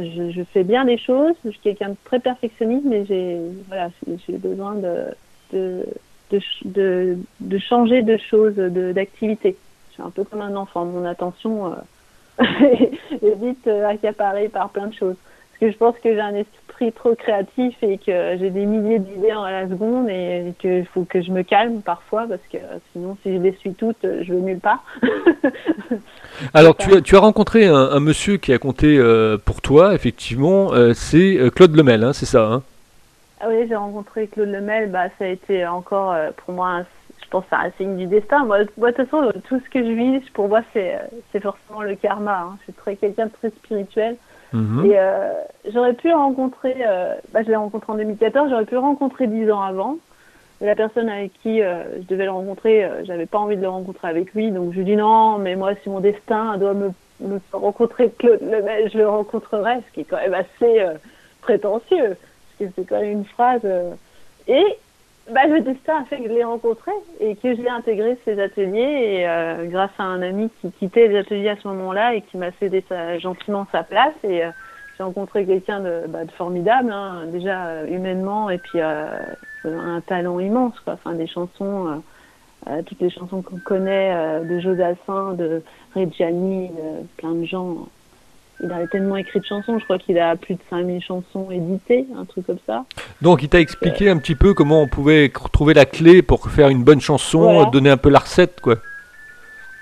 je, 0.02 0.30
je, 0.30 0.42
fais 0.44 0.64
bien 0.64 0.84
les 0.84 0.98
choses. 0.98 1.34
Je 1.44 1.50
suis 1.50 1.60
quelqu'un 1.60 1.90
de 1.90 1.96
très 2.04 2.20
perfectionniste, 2.20 2.86
mais 2.86 3.04
j'ai 3.06 3.38
voilà, 3.68 3.90
j'ai 4.06 4.38
besoin 4.38 4.74
de 4.74 5.06
de, 5.52 5.86
de, 6.30 6.40
de, 6.64 7.18
de, 7.40 7.58
changer 7.58 8.02
de 8.02 8.16
choses, 8.16 8.54
d'activité. 8.56 9.56
Je 9.88 9.94
suis 9.94 10.02
un 10.02 10.10
peu 10.10 10.24
comme 10.24 10.40
un 10.40 10.56
enfant. 10.56 10.84
Mon 10.84 11.04
attention 11.04 11.72
euh, 11.72 12.44
est 13.22 13.34
vite 13.40 13.66
euh, 13.66 13.86
accaparée 13.86 14.48
par 14.48 14.70
plein 14.70 14.88
de 14.88 14.94
choses. 14.94 15.16
Parce 15.54 15.70
que 15.70 15.72
je 15.72 15.78
pense 15.78 15.94
que 16.02 16.12
j'ai 16.12 16.20
un 16.20 16.34
esprit 16.34 16.90
trop 16.90 17.14
créatif 17.14 17.76
et 17.82 17.98
que 17.98 18.36
j'ai 18.40 18.50
des 18.50 18.66
milliers 18.66 18.98
d'idées 18.98 19.30
à 19.30 19.52
la 19.52 19.68
seconde 19.68 20.08
et 20.08 20.52
qu'il 20.58 20.84
faut 20.86 21.04
que 21.04 21.22
je 21.22 21.30
me 21.30 21.44
calme 21.44 21.80
parfois 21.80 22.26
parce 22.28 22.40
que 22.52 22.58
sinon, 22.90 23.16
si 23.22 23.32
je 23.32 23.38
les 23.40 23.52
suis 23.52 23.72
toutes, 23.72 24.02
je 24.02 24.34
vais 24.34 24.40
nulle 24.40 24.58
part. 24.58 24.82
Alors, 26.54 26.76
tu 26.76 26.92
as, 26.92 27.00
tu 27.00 27.14
as 27.14 27.20
rencontré 27.20 27.66
un, 27.66 28.00
monsieur 28.00 28.36
qui 28.36 28.52
a 28.52 28.58
compté 28.58 28.98
euh, 28.98 29.38
pour 29.38 29.60
toi, 29.60 29.94
effectivement, 29.94 30.72
euh, 30.72 30.92
c'est 30.92 31.36
euh, 31.38 31.50
Claude 31.50 31.76
Lemel, 31.76 32.02
hein, 32.02 32.12
c'est 32.12 32.26
ça 32.26 32.44
hein? 32.44 32.62
Ah 33.40 33.46
Oui, 33.48 33.66
j'ai 33.68 33.76
rencontré 33.76 34.26
Claude 34.26 34.48
Lemel, 34.48 34.90
bah, 34.90 35.04
ça 35.20 35.26
a 35.26 35.28
été 35.28 35.64
encore 35.64 36.16
pour 36.38 36.52
moi, 36.52 36.80
je 37.22 37.28
pense, 37.28 37.44
un 37.52 37.70
signe 37.76 37.96
du 37.96 38.06
destin. 38.06 38.44
Moi, 38.44 38.64
de 38.64 38.70
toute 38.70 38.96
façon, 38.96 39.32
tout 39.48 39.60
ce 39.64 39.70
que 39.70 39.84
je 39.84 39.92
vis, 39.92 40.28
pour 40.30 40.48
moi, 40.48 40.62
c'est 40.72 40.98
forcément 41.40 41.82
le 41.82 41.94
karma. 41.94 42.40
Hein. 42.40 42.56
Je 42.58 42.64
suis 42.64 42.72
très, 42.72 42.96
quelqu'un 42.96 43.26
de 43.26 43.32
très 43.32 43.50
spirituel. 43.50 44.16
Mhm. 44.54 44.86
Et 44.86 44.96
j'aurais 45.72 45.94
pu 45.94 46.12
rencontrer, 46.12 46.76
bah, 47.32 47.42
je 47.42 47.48
l'ai 47.48 47.56
rencontré 47.56 47.92
en 47.92 47.96
2014, 47.96 48.50
j'aurais 48.50 48.64
pu 48.64 48.76
rencontrer 48.76 49.26
dix 49.26 49.50
ans 49.50 49.60
avant 49.60 49.98
la 50.60 50.74
personne 50.74 51.08
avec 51.08 51.32
qui 51.42 51.62
euh, 51.62 52.00
je 52.00 52.06
devais 52.06 52.24
le 52.24 52.30
rencontrer, 52.30 52.84
euh, 52.84 53.04
j'avais 53.04 53.26
pas 53.26 53.38
envie 53.38 53.56
de 53.56 53.62
le 53.62 53.68
rencontrer 53.68 54.08
avec 54.08 54.32
lui, 54.34 54.50
donc 54.50 54.72
je 54.72 54.78
lui 54.78 54.84
dis 54.84 54.96
non, 54.96 55.38
mais 55.38 55.56
moi 55.56 55.72
si 55.82 55.88
mon 55.88 56.00
destin 56.00 56.56
doit 56.58 56.74
me, 56.74 56.90
me 57.20 57.40
rencontrer 57.52 58.10
Claude 58.10 58.40
Lemel, 58.42 58.90
je 58.90 58.98
le 58.98 59.08
rencontrerai, 59.08 59.80
ce 59.88 59.92
qui 59.92 60.00
est 60.00 60.04
quand 60.04 60.16
même 60.16 60.34
assez 60.34 60.80
euh, 60.80 60.94
prétentieux, 61.40 62.16
parce 62.16 62.70
que 62.70 62.74
c'est 62.76 62.86
quand 62.86 63.00
même 63.00 63.10
une 63.10 63.24
phrase. 63.24 63.66
Et 64.46 64.64
bah, 65.30 65.46
le 65.46 65.60
destin 65.60 66.02
a 66.02 66.04
fait 66.04 66.18
que 66.18 66.24
je 66.24 66.34
l'ai 66.34 66.44
rencontré 66.44 66.92
et 67.20 67.36
que 67.36 67.54
j'ai 67.54 67.68
intégré 67.68 68.18
ses 68.24 68.40
ateliers, 68.40 69.24
et 69.24 69.68
grâce 69.68 69.90
à 69.98 70.04
un 70.04 70.22
ami 70.22 70.50
qui 70.60 70.70
quittait 70.72 71.08
les 71.08 71.18
ateliers 71.18 71.48
à 71.50 71.56
ce 71.56 71.68
moment-là 71.68 72.14
et 72.14 72.22
qui 72.22 72.36
m'a 72.36 72.52
cédé 72.60 72.84
sa, 72.88 73.18
gentiment 73.18 73.66
sa 73.72 73.82
place, 73.82 74.14
et 74.22 74.42
j'ai 74.96 75.02
rencontré 75.02 75.46
quelqu'un 75.46 75.80
de, 75.80 76.02
bah, 76.08 76.24
de, 76.24 76.30
formidable, 76.32 76.92
hein, 76.92 77.24
déjà 77.32 77.84
humainement 77.86 78.50
et 78.50 78.58
puis 78.58 78.80
un 79.70 80.00
talent 80.02 80.38
immense, 80.40 80.78
quoi. 80.80 80.94
Enfin, 80.94 81.14
des 81.14 81.26
chansons, 81.26 81.88
euh, 81.88 81.96
euh, 82.68 82.82
toutes 82.82 83.00
les 83.00 83.10
chansons 83.10 83.42
qu'on 83.42 83.58
connaît 83.58 84.14
euh, 84.14 84.40
de 84.44 84.60
Jodassin, 84.60 85.34
de 85.34 85.62
Reggiani, 85.94 86.70
plein 87.16 87.32
de 87.32 87.44
gens. 87.44 87.88
Il 88.62 88.72
a 88.72 88.86
tellement 88.86 89.16
écrit 89.16 89.40
de 89.40 89.44
chansons, 89.44 89.78
je 89.78 89.84
crois 89.84 89.98
qu'il 89.98 90.18
a 90.18 90.36
plus 90.36 90.54
de 90.54 90.60
5000 90.70 91.02
chansons 91.02 91.50
éditées, 91.50 92.06
un 92.16 92.24
truc 92.24 92.46
comme 92.46 92.58
ça. 92.66 92.84
Donc 93.20 93.42
il 93.42 93.48
t'a 93.48 93.60
expliqué 93.60 94.08
un 94.08 94.16
petit 94.18 94.34
peu 94.34 94.54
comment 94.54 94.80
on 94.80 94.86
pouvait 94.86 95.30
trouver 95.52 95.74
la 95.74 95.84
clé 95.84 96.22
pour 96.22 96.48
faire 96.48 96.68
une 96.68 96.84
bonne 96.84 97.00
chanson, 97.00 97.68
donner 97.70 97.90
un 97.90 97.96
peu 97.96 98.10
la 98.10 98.20
recette, 98.20 98.60
quoi. 98.60 98.76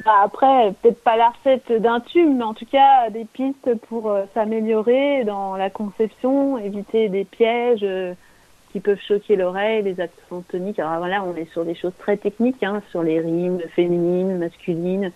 Bah 0.04 0.22
après, 0.24 0.72
peut-être 0.82 1.00
pas 1.04 1.16
la 1.16 1.28
recette 1.30 1.80
d'un 1.80 2.00
tube, 2.00 2.28
mais 2.36 2.42
en 2.42 2.54
tout 2.54 2.66
cas 2.66 3.08
des 3.10 3.24
pistes 3.24 3.70
pour 3.88 4.12
s'améliorer 4.34 5.22
dans 5.24 5.54
la 5.54 5.70
conception, 5.70 6.58
éviter 6.58 7.08
des 7.08 7.24
pièges, 7.24 7.86
qui 8.72 8.80
peuvent 8.80 8.98
choquer 9.06 9.36
l'oreille, 9.36 9.82
les 9.82 10.00
accents 10.00 10.42
toniques. 10.48 10.78
Alors 10.78 10.98
voilà, 10.98 11.22
on 11.22 11.36
est 11.36 11.50
sur 11.52 11.64
des 11.64 11.74
choses 11.74 11.92
très 11.98 12.16
techniques, 12.16 12.62
hein, 12.62 12.82
sur 12.90 13.02
les 13.02 13.20
rimes 13.20 13.60
féminines, 13.76 14.38
masculines. 14.38 15.12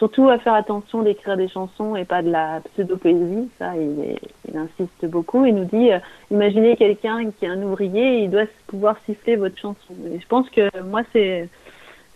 Surtout 0.00 0.30
à 0.30 0.38
faire 0.38 0.54
attention 0.54 1.02
d'écrire 1.02 1.36
des 1.36 1.48
chansons 1.48 1.94
et 1.94 2.06
pas 2.06 2.22
de 2.22 2.30
la 2.30 2.62
pseudo-poésie. 2.72 3.50
Ça, 3.58 3.72
il, 3.76 4.16
insiste 4.56 5.04
beaucoup. 5.04 5.44
Il 5.44 5.54
nous 5.54 5.66
dit, 5.66 5.92
euh, 5.92 5.98
imaginez 6.30 6.74
quelqu'un 6.76 7.30
qui 7.30 7.44
est 7.44 7.48
un 7.48 7.62
ouvrier, 7.62 8.20
il 8.20 8.30
doit 8.30 8.46
pouvoir 8.66 8.96
siffler 9.04 9.36
votre 9.36 9.58
chanson. 9.58 9.92
Et 10.10 10.18
je 10.18 10.26
pense 10.26 10.48
que 10.48 10.82
moi, 10.84 11.02
c'est 11.12 11.50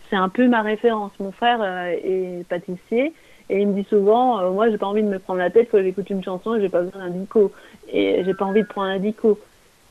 c'est 0.09 0.15
un 0.15 0.29
peu 0.29 0.47
ma 0.47 0.63
référence. 0.63 1.11
Mon 1.19 1.31
frère 1.31 1.59
euh, 1.61 1.93
est 2.03 2.47
pâtissier 2.49 3.13
Et 3.51 3.61
il 3.61 3.67
me 3.67 3.73
dit 3.75 3.87
souvent, 3.87 4.39
euh, 4.39 4.49
moi, 4.49 4.71
j'ai 4.71 4.79
pas 4.79 4.87
envie 4.87 5.03
de 5.03 5.07
me 5.07 5.19
prendre 5.19 5.37
la 5.37 5.51
tête 5.51 5.67
quand 5.69 5.77
j'écoute 5.77 6.09
une 6.09 6.23
chanson 6.23 6.55
et 6.55 6.61
j'ai 6.61 6.69
pas 6.69 6.81
besoin 6.81 7.07
d'un 7.07 7.11
dico. 7.11 7.51
Et 7.93 8.23
j'ai 8.25 8.33
pas 8.33 8.45
envie 8.45 8.63
de 8.63 8.67
prendre 8.67 8.87
un 8.87 8.97
dico. 8.97 9.37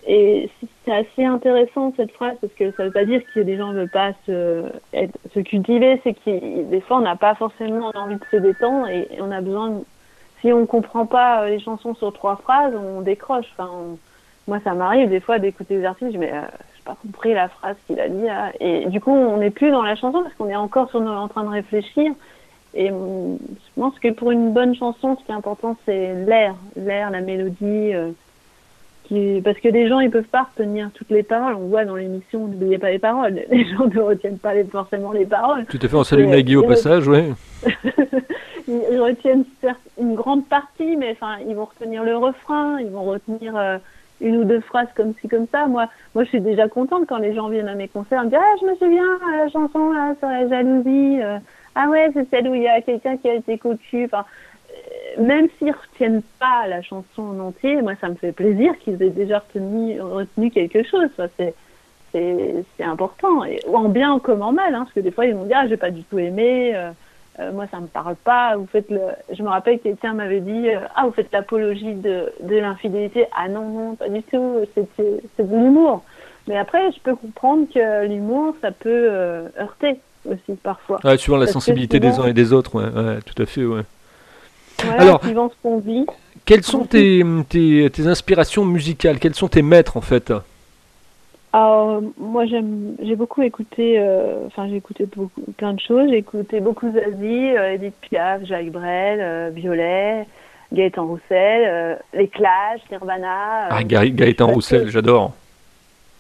Et 0.07 0.51
c'est 0.85 0.93
assez 0.93 1.25
intéressant 1.25 1.93
cette 1.97 2.13
phrase 2.13 2.37
parce 2.41 2.53
que 2.53 2.71
ça 2.73 2.85
veut 2.85 2.91
pas 2.91 3.07
dire 3.07 3.23
que 3.35 3.41
des 3.41 3.57
gens 3.57 3.69
ne 3.69 3.81
veulent 3.81 3.89
pas 3.89 4.13
se, 4.27 4.65
se 5.33 5.41
cultiver, 5.41 6.01
c'est 6.05 6.13
que 6.13 6.63
des 6.65 6.81
fois 6.83 6.99
on 6.99 7.03
n'a 7.03 7.17
pas 7.17 7.35
forcément 7.35 7.91
envie 7.95 8.17
de 8.17 8.25
se 8.31 8.37
détendre 8.37 8.89
et, 8.89 9.09
on 9.21 9.31
a 9.31 9.41
besoin. 9.41 9.71
De, 9.71 9.85
si 10.41 10.53
on 10.53 10.67
comprend 10.67 11.07
pas 11.07 11.49
les 11.49 11.59
chansons 11.59 11.95
sur 11.95 12.13
trois 12.13 12.37
phrases, 12.37 12.75
on 12.77 13.01
décroche. 13.01 13.47
Enfin, 13.57 13.71
moi 14.47 14.61
ça 14.63 14.75
m'arrive 14.75 15.09
des 15.09 15.21
fois 15.21 15.39
d'écouter 15.39 15.79
des 15.79 15.87
artistes, 15.87 16.19
mais 16.19 16.33
euh, 16.33 16.43
j'ai 16.77 16.83
pas 16.85 16.97
compris 17.01 17.33
la 17.33 17.49
phrase 17.49 17.77
qu'il 17.87 17.99
a 17.99 18.09
dit 18.11 18.25
là. 18.25 18.53
Et 18.61 18.85
du 18.87 19.01
coup 19.01 19.11
on 19.11 19.39
n'est 19.39 19.51
plus 19.51 19.71
dans 19.71 19.83
la 19.83 19.97
chanson 19.97 20.23
parce 20.23 20.35
qu'on 20.35 20.51
est 20.51 20.57
encore 20.57 20.91
sur, 20.91 21.01
en 21.01 21.29
train 21.29 21.45
de 21.45 21.49
réfléchir. 21.49 22.13
Et 22.75 22.89
je 22.89 23.81
pense 23.81 23.99
que 24.01 24.09
pour 24.09 24.33
une 24.33 24.53
bonne 24.53 24.75
chanson, 24.75 25.17
ce 25.17 25.25
qui 25.25 25.31
est 25.31 25.35
important, 25.35 25.77
c'est 25.87 26.13
l'air, 26.27 26.57
l'air, 26.77 27.11
la 27.11 27.21
mélodie. 27.21 27.95
Euh, 27.95 28.11
parce 29.09 29.59
que 29.59 29.69
les 29.69 29.89
gens 29.89 30.01
ils 30.01 30.11
peuvent 30.11 30.25
pas 30.25 30.49
retenir 30.55 30.91
toutes 30.95 31.11
les 31.11 31.23
paroles. 31.23 31.55
On 31.55 31.67
voit 31.67 31.85
dans 31.85 31.97
l'émission, 31.97 32.47
n'oubliez 32.47 32.79
pas 32.79 32.91
les 32.91 32.99
paroles. 32.99 33.43
Les 33.51 33.65
gens 33.67 33.87
ne 33.87 34.01
retiennent 34.01 34.39
pas 34.39 34.53
forcément 34.71 35.13
les 35.13 35.27
paroles. 35.27 35.67
Tout 35.67 35.79
à 35.83 35.89
fait. 35.89 35.97
On 35.97 36.05
salue 36.05 36.27
Nagui 36.27 36.57
au 36.57 36.63
passage, 36.63 37.07
oui. 37.07 37.33
ils 38.69 39.01
retiennent 39.01 39.45
une 40.01 40.15
grande 40.15 40.47
partie, 40.47 40.97
mais 40.97 41.13
enfin 41.13 41.37
ils 41.47 41.55
vont 41.55 41.67
retenir 41.67 42.03
le 42.03 42.17
refrain, 42.17 42.81
ils 42.81 42.91
vont 42.91 43.05
retenir 43.05 43.57
euh, 43.57 43.79
une 44.21 44.37
ou 44.39 44.45
deux 44.45 44.61
phrases 44.61 44.89
comme 44.97 45.13
ci 45.21 45.29
comme 45.29 45.47
ça. 45.53 45.67
Moi, 45.67 45.89
moi 46.15 46.25
je 46.25 46.31
suis 46.31 46.41
déjà 46.41 46.69
contente 46.69 47.05
quand 47.09 47.19
les 47.19 47.35
gens 47.35 47.49
viennent 47.49 47.69
à 47.69 47.75
mes 47.75 47.89
concerts, 47.89 48.25
me 48.25 48.31
disent 48.31 48.39
ah 48.41 48.57
je 48.61 48.67
me 48.67 48.75
souviens 48.77 49.19
la 49.37 49.49
chanson 49.51 49.93
là 49.93 50.15
sur 50.19 50.29
la 50.29 50.49
jalousie. 50.49 51.23
Euh, 51.23 51.39
ah 51.75 51.89
ouais 51.89 52.11
c'est 52.15 52.29
celle 52.31 52.49
où 52.49 52.55
il 52.55 52.63
y 52.63 52.69
a 52.69 52.81
quelqu'un 52.81 53.17
qui 53.17 53.29
a 53.29 53.35
été 53.35 53.59
cocu. 53.59 54.05
Enfin, 54.07 54.25
même 55.19 55.49
s'ils 55.59 55.73
retiennent 55.73 56.23
pas 56.39 56.67
la 56.69 56.83
chanson 56.83 57.23
en 57.23 57.39
entier, 57.41 57.81
moi 57.83 57.95
ça 58.01 58.09
me 58.09 58.15
fait 58.15 58.33
plaisir 58.33 58.79
qu'ils 58.79 59.03
aient 59.03 59.11
déjà 59.11 59.39
retenu, 59.39 60.01
retenu 60.01 60.51
quelque 60.51 60.83
chose. 60.83 61.09
c'est 61.17 61.55
c'est 62.13 62.85
important, 62.85 63.45
et, 63.45 63.61
en 63.73 63.89
bien 63.89 64.19
comme 64.21 64.43
en 64.43 64.53
mal, 64.53 64.75
hein, 64.75 64.85
parce 64.85 64.93
que 64.93 65.01
des 65.01 65.11
fois 65.11 65.27
ils 65.27 65.35
vont 65.35 65.45
dire 65.45 65.59
ah, 65.61 65.69
j'ai 65.69 65.77
pas 65.77 65.91
du 65.91 66.05
tout 66.05 66.19
aimé, 66.19 66.73
euh, 66.75 66.91
euh, 67.41 67.53
moi 67.53 67.67
ça 67.71 67.81
me 67.81 67.89
parle 67.89 68.15
pas. 68.15 68.57
Vous 68.57 68.67
faites 68.67 68.89
le, 68.91 69.01
je 69.33 69.43
me 69.43 69.49
rappelle 69.49 69.79
que 69.79 69.85
quelqu'un 69.85 70.15
m'avait 70.15 70.41
dit 70.41 70.69
euh, 70.69 70.79
ah 70.95 71.07
vous 71.07 71.13
faites 71.13 71.33
l'apologie 71.33 71.95
de, 71.95 72.33
de 72.41 72.57
l'infidélité, 72.57 73.27
ah 73.37 73.49
non 73.49 73.69
non 73.69 73.95
pas 73.97 74.09
du 74.09 74.23
tout, 74.23 74.61
c'est 74.75 75.03
de 75.39 75.57
l'humour. 75.57 76.05
Mais 76.47 76.57
après 76.57 76.93
je 76.93 77.01
peux 77.01 77.17
comprendre 77.17 77.67
que 77.73 78.07
l'humour 78.07 78.55
ça 78.63 78.71
peut 78.71 79.09
heurter 79.59 79.99
aussi 80.31 80.55
parfois. 80.63 81.01
Ouais, 81.03 81.19
suivant 81.19 81.39
la 81.39 81.49
sensibilité 81.49 81.99
des 81.99 82.19
uns 82.21 82.27
et 82.27 82.33
des 82.33 82.53
autres, 82.53 82.77
ouais, 82.77 82.85
ouais 82.85 83.19
tout 83.23 83.43
à 83.43 83.47
fait, 83.47 83.65
ouais. 83.65 83.83
Alors, 84.83 85.23
suivant 85.23 85.51
ce 85.51 85.55
qu'on 85.63 85.79
vit. 85.79 86.07
Quelles 86.45 86.63
sont 86.63 86.85
tes, 86.85 87.23
tes, 87.49 87.89
tes, 87.91 88.07
inspirations 88.07 88.65
musicales? 88.65 89.19
Quels 89.19 89.35
sont 89.35 89.49
tes 89.49 89.63
maîtres 89.63 89.97
en 89.97 90.03
fait? 90.03 90.33
Alors, 91.55 92.03
moi 92.19 92.47
j'ai 92.47 93.15
beaucoup 93.15 93.41
écouté, 93.43 93.95
euh, 93.99 94.47
enfin 94.47 94.67
j'ai 94.69 94.75
écouté 94.75 95.07
beaucoup, 95.07 95.41
plein 95.57 95.73
de 95.73 95.79
choses. 95.79 96.11
J'ai 96.11 96.19
écouté 96.19 96.59
beaucoup 96.59 96.91
Zazie, 96.91 97.57
euh, 97.57 97.75
Edith 97.75 97.95
Piaf, 98.01 98.45
Jacques 98.45 98.73
Brel, 98.73 99.21
euh, 99.21 99.51
Violet, 99.55 100.27
Gaëtan 100.73 101.07
Roussel, 101.07 101.99
Les 102.13 102.27
Clash, 102.27 102.81
Nirvana. 102.91 103.69
ah, 103.71 103.85
Gaëtan 103.85 104.49
Roussel, 104.49 104.89
j'adore. 104.91 105.33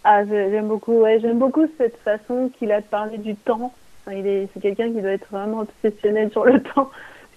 Ah, 0.04 0.24
j'aime 0.24 0.68
beaucoup, 0.68 1.00
ouais, 1.00 1.18
j'aime 1.20 1.40
beaucoup 1.40 1.66
cette 1.78 1.98
façon 2.04 2.50
qu'il 2.56 2.70
a 2.70 2.80
de 2.80 2.86
parler 2.86 3.18
du 3.18 3.34
temps. 3.34 3.72
il 4.12 4.26
est, 4.28 4.48
c'est 4.54 4.60
quelqu'un 4.60 4.92
qui 4.92 5.00
doit 5.00 5.10
être 5.10 5.26
vraiment 5.32 5.62
obsessionnel 5.62 6.30
sur 6.30 6.44
le 6.44 6.62
temps 6.74 6.90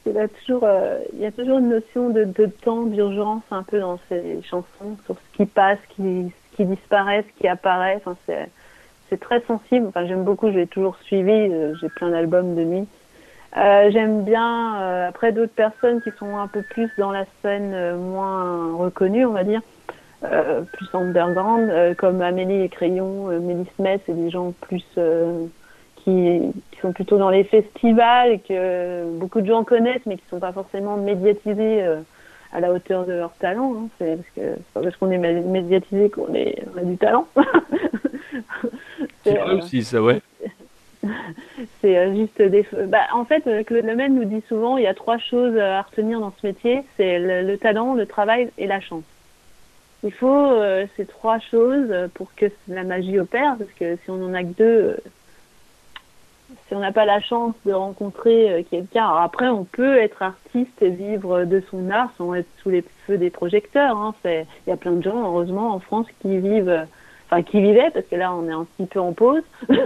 il, 0.10 0.18
a 0.18 0.28
toujours, 0.28 0.64
euh, 0.64 1.00
il 1.14 1.20
y 1.20 1.26
a 1.26 1.32
toujours 1.32 1.60
une 1.60 1.70
notion 1.70 2.10
de, 2.10 2.24
de 2.24 2.46
temps, 2.46 2.84
d'urgence 2.84 3.44
un 3.52 3.64
peu 3.64 3.80
dans 3.80 4.00
ses 4.10 4.42
chansons, 4.44 4.98
sur 5.06 5.16
ce 5.16 5.38
qui 5.38 5.46
passe, 5.46 5.78
ce 5.90 5.96
qui, 5.96 6.32
qui 6.56 6.66
disparaît, 6.66 7.24
ce 7.24 7.42
qui 7.42 7.48
apparaît. 7.48 8.02
Enfin, 8.06 8.16
c'est, 8.26 9.20
très 9.20 9.42
sensible. 9.42 9.88
Enfin, 9.88 10.06
j'aime 10.06 10.24
beaucoup, 10.24 10.52
je 10.52 10.58
l'ai 10.58 10.68
toujours 10.68 10.98
suivi, 11.04 11.32
euh, 11.32 11.74
j'ai 11.80 11.90
plein 11.90 12.10
d'albums 12.10 12.56
de 12.56 12.62
lui. 12.62 12.88
Euh, 13.56 13.90
j'aime 13.92 14.24
bien, 14.24 15.08
après 15.08 15.32
d'autres 15.32 15.54
personnes 15.54 16.02
qui 16.02 16.12
sont 16.20 16.38
un 16.38 16.48
peu 16.48 16.62
plus 16.62 16.90
dans 16.98 17.12
la 17.12 17.26
scène 17.42 17.96
moins 17.96 18.76
reconnue, 18.76 19.26
on 19.26 19.32
va 19.32 19.44
dire, 19.44 19.62
plus 20.22 20.88
underground, 20.94 21.96
comme 21.96 22.22
Amélie 22.22 22.62
et 22.62 22.70
Crayon, 22.70 23.40
Mélis 23.40 23.72
Metz 23.80 24.02
et 24.10 24.14
des 24.14 24.30
gens 24.30 24.54
plus 24.62 24.86
qui, 25.96 26.42
sont 26.82 26.92
plutôt 26.92 27.18
dans 27.18 27.30
les 27.30 27.44
festivals 27.44 28.32
et 28.32 28.40
que 28.40 29.10
beaucoup 29.18 29.42
de 29.42 29.48
gens 29.48 29.64
connaissent, 29.64 30.06
mais 30.06 30.18
qui 30.18 30.24
ne 30.26 30.30
sont 30.38 30.40
pas 30.40 30.52
forcément 30.52 30.98
médiatisés 30.98 31.84
euh, 31.84 32.02
à 32.52 32.60
la 32.60 32.72
hauteur 32.72 33.06
de 33.06 33.14
leur 33.14 33.34
talent. 33.34 33.74
Hein. 33.76 33.88
C'est 33.98 34.16
parce 34.16 34.30
que 34.36 34.60
pas 34.74 34.82
parce 34.82 34.96
qu'on 34.98 35.12
est 35.12 35.18
médiatisé 35.18 36.10
qu'on 36.10 36.28
a 36.34 36.84
du 36.84 36.98
talent. 36.98 37.28
c'est 39.24 39.36
vrai 39.36 39.50
euh, 39.50 39.58
aussi, 39.58 39.84
ça, 39.84 40.02
ouais. 40.02 40.22
C'est 41.82 41.98
euh, 41.98 42.16
juste 42.16 42.42
des. 42.42 42.66
Bah, 42.88 43.06
en 43.14 43.26
fait, 43.26 43.44
Claude 43.66 43.86
Lemel 43.86 44.14
nous 44.14 44.26
dit 44.26 44.44
souvent 44.48 44.78
il 44.78 44.84
y 44.84 44.88
a 44.88 44.94
trois 44.94 45.18
choses 45.18 45.58
à 45.58 45.82
retenir 45.82 46.20
dans 46.20 46.34
ce 46.42 46.48
métier 46.48 46.84
c'est 46.98 47.20
le, 47.20 47.58
talent, 47.58 47.94
le 47.94 48.06
travail 48.06 48.50
et 48.58 48.68
la 48.68 48.80
chance. 48.80 49.04
Il 50.04 50.12
faut 50.12 50.62
ces 50.96 51.06
trois 51.06 51.40
choses 51.40 51.92
pour 52.14 52.34
que 52.36 52.46
la 52.68 52.84
magie 52.84 53.20
opère, 53.20 53.56
parce 53.58 53.72
que 53.72 53.96
si 53.96 54.10
on 54.10 54.24
en 54.24 54.34
a 54.36 54.44
que 54.44 54.54
deux, 54.58 54.98
si 56.68 56.76
on 56.76 56.80
n'a 56.80 56.92
pas 56.92 57.06
la 57.06 57.20
chance 57.20 57.54
de 57.66 57.74
rencontrer 57.74 58.52
euh, 58.52 58.64
quelqu'un, 58.70 59.06
alors 59.06 59.22
après 59.22 59.48
on 59.48 59.66
peut 59.66 59.98
être 59.98 60.22
artiste 60.22 60.82
et 60.82 60.90
vivre 60.90 61.44
de 61.44 61.62
son 61.70 61.90
art 61.90 62.10
sans 62.18 62.34
être 62.34 62.48
sous 62.62 62.70
les 62.70 62.84
feux 63.06 63.18
des 63.18 63.30
projecteurs. 63.30 63.98
Hein. 63.98 64.14
Il 64.26 64.46
y 64.68 64.72
a 64.72 64.78
plein 64.78 64.94
de 64.94 65.04
gens, 65.04 65.28
heureusement, 65.28 65.74
en 65.74 65.80
France 65.80 66.08
qui 66.22 66.38
vivent, 66.38 66.86
enfin 67.26 67.44
qui 67.44 67.62
vivaient, 67.62 67.90
parce 67.94 68.06
que 68.06 68.16
là 68.16 68.34
on 68.34 68.48
est 68.48 68.54
un 68.54 68.66
petit 68.66 68.88
peu 68.88 69.00
en 69.00 69.14
pause 69.14 69.44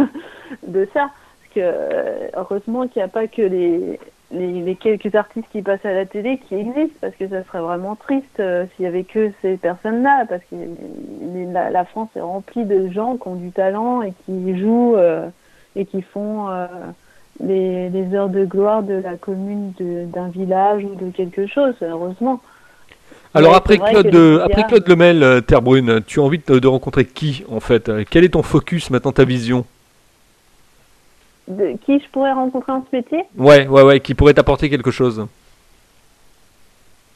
de 0.68 0.88
ça. 0.94 1.10
Parce 1.10 1.54
que 1.56 1.60
euh, 1.60 2.28
heureusement 2.36 2.88
qu'il 2.88 3.00
n'y 3.00 3.06
a 3.06 3.08
pas 3.08 3.28
que 3.28 3.42
les, 3.42 4.00
les, 4.32 4.76
quelques 4.76 5.14
artistes 5.16 5.48
qui 5.52 5.62
passent 5.62 5.86
à 5.86 5.94
la 5.94 6.06
télé 6.06 6.38
qui 6.38 6.56
existent, 6.56 6.98
parce 7.02 7.16
que 7.16 7.28
ça 7.28 7.44
serait 7.44 7.62
vraiment 7.62 7.96
triste 7.96 8.40
euh, 8.40 8.66
s'il 8.76 8.86
y 8.86 8.88
avait 8.88 9.04
que 9.04 9.32
ces 9.42 9.58
personnes-là, 9.58 10.26
parce 10.30 10.44
que 10.46 10.56
la, 11.52 11.72
la, 11.72 11.86
France 11.86 12.10
est 12.16 12.22
remplie 12.22 12.66
de 12.66 12.90
gens 12.90 13.18
qui 13.18 13.28
ont 13.28 13.36
du 13.36 13.52
talent 13.52 14.04
et 14.04 14.14
qui 14.26 14.60
jouent 14.60 14.96
et 15.76 15.86
qui 15.86 16.02
font 16.02 16.50
euh, 16.50 16.68
les, 17.44 17.90
les, 17.90 18.14
heures 18.16 18.30
de 18.30 18.46
gloire 18.46 18.84
de 18.84 18.94
la 18.94 19.16
commune 19.16 19.74
d'un 19.80 20.30
village 20.30 20.84
ou 20.84 20.96
de 20.96 21.12
quelque 21.12 21.48
chose, 21.48 21.74
heureusement. 21.82 22.42
Alors 23.34 23.56
après 23.56 23.78
Claude, 23.78 24.42
après 24.44 24.64
Claude 24.68 24.88
Lemel, 24.88 25.24
euh, 25.24 25.42
Terre 25.42 25.62
Brune, 25.62 26.02
tu 26.06 26.20
as 26.20 26.24
envie 26.24 26.42
de, 26.46 26.68
rencontrer 26.68 27.06
qui 27.06 27.44
en 27.50 27.62
fait? 27.62 27.90
Quel 28.10 28.26
est 28.26 28.30
ton 28.30 28.44
focus 28.44 28.90
maintenant, 28.90 29.14
ta 29.14 29.24
vision? 29.24 29.66
De, 31.48 31.78
Qui 31.86 32.00
je 32.00 32.10
pourrais 32.12 32.34
rencontrer 32.34 32.74
en 32.74 32.86
ce 32.90 32.96
métier? 32.96 33.24
Ouais, 33.38 33.68
ouais, 33.68 33.84
ouais, 33.84 34.00
qui 34.02 34.14
pourrait 34.14 34.34
t'apporter 34.34 34.70
quelque 34.70 34.92
chose 34.92 35.26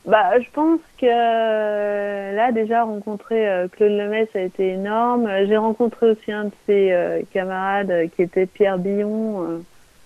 bah, 0.05 0.39
je 0.39 0.47
pense 0.51 0.79
que 0.99 1.05
euh, 1.07 2.35
là, 2.35 2.51
déjà, 2.51 2.83
rencontrer 2.83 3.49
euh, 3.49 3.67
Claude 3.67 3.91
Lemay, 3.91 4.29
ça 4.31 4.39
a 4.39 4.43
été 4.43 4.69
énorme. 4.69 5.25
Euh, 5.25 5.47
j'ai 5.47 5.57
rencontré 5.57 6.11
aussi 6.11 6.31
un 6.31 6.45
de 6.45 6.51
ses 6.67 7.25
camarades 7.31 8.09
qui 8.15 8.21
était 8.21 8.45
Pierre 8.45 8.77
Billon, 8.77 9.63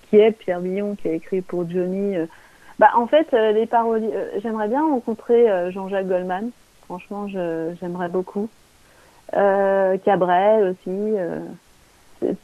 qui 0.09 0.17
est 0.17 0.31
Pierre 0.31 0.61
Billon, 0.61 0.95
qui 0.95 1.09
a 1.09 1.13
écrit 1.13 1.41
pour 1.41 1.69
Johnny. 1.69 2.15
Bah, 2.79 2.91
en 2.95 3.07
fait, 3.07 3.27
les 3.33 3.65
paroliers, 3.65 4.13
j'aimerais 4.41 4.69
bien 4.69 4.81
rencontrer 4.81 5.47
Jean-Jacques 5.71 6.07
Goldman. 6.07 6.51
Franchement, 6.85 7.27
j'aimerais 7.27 8.09
beaucoup. 8.09 8.49
Cabrel 9.33 10.63
aussi 10.69 11.15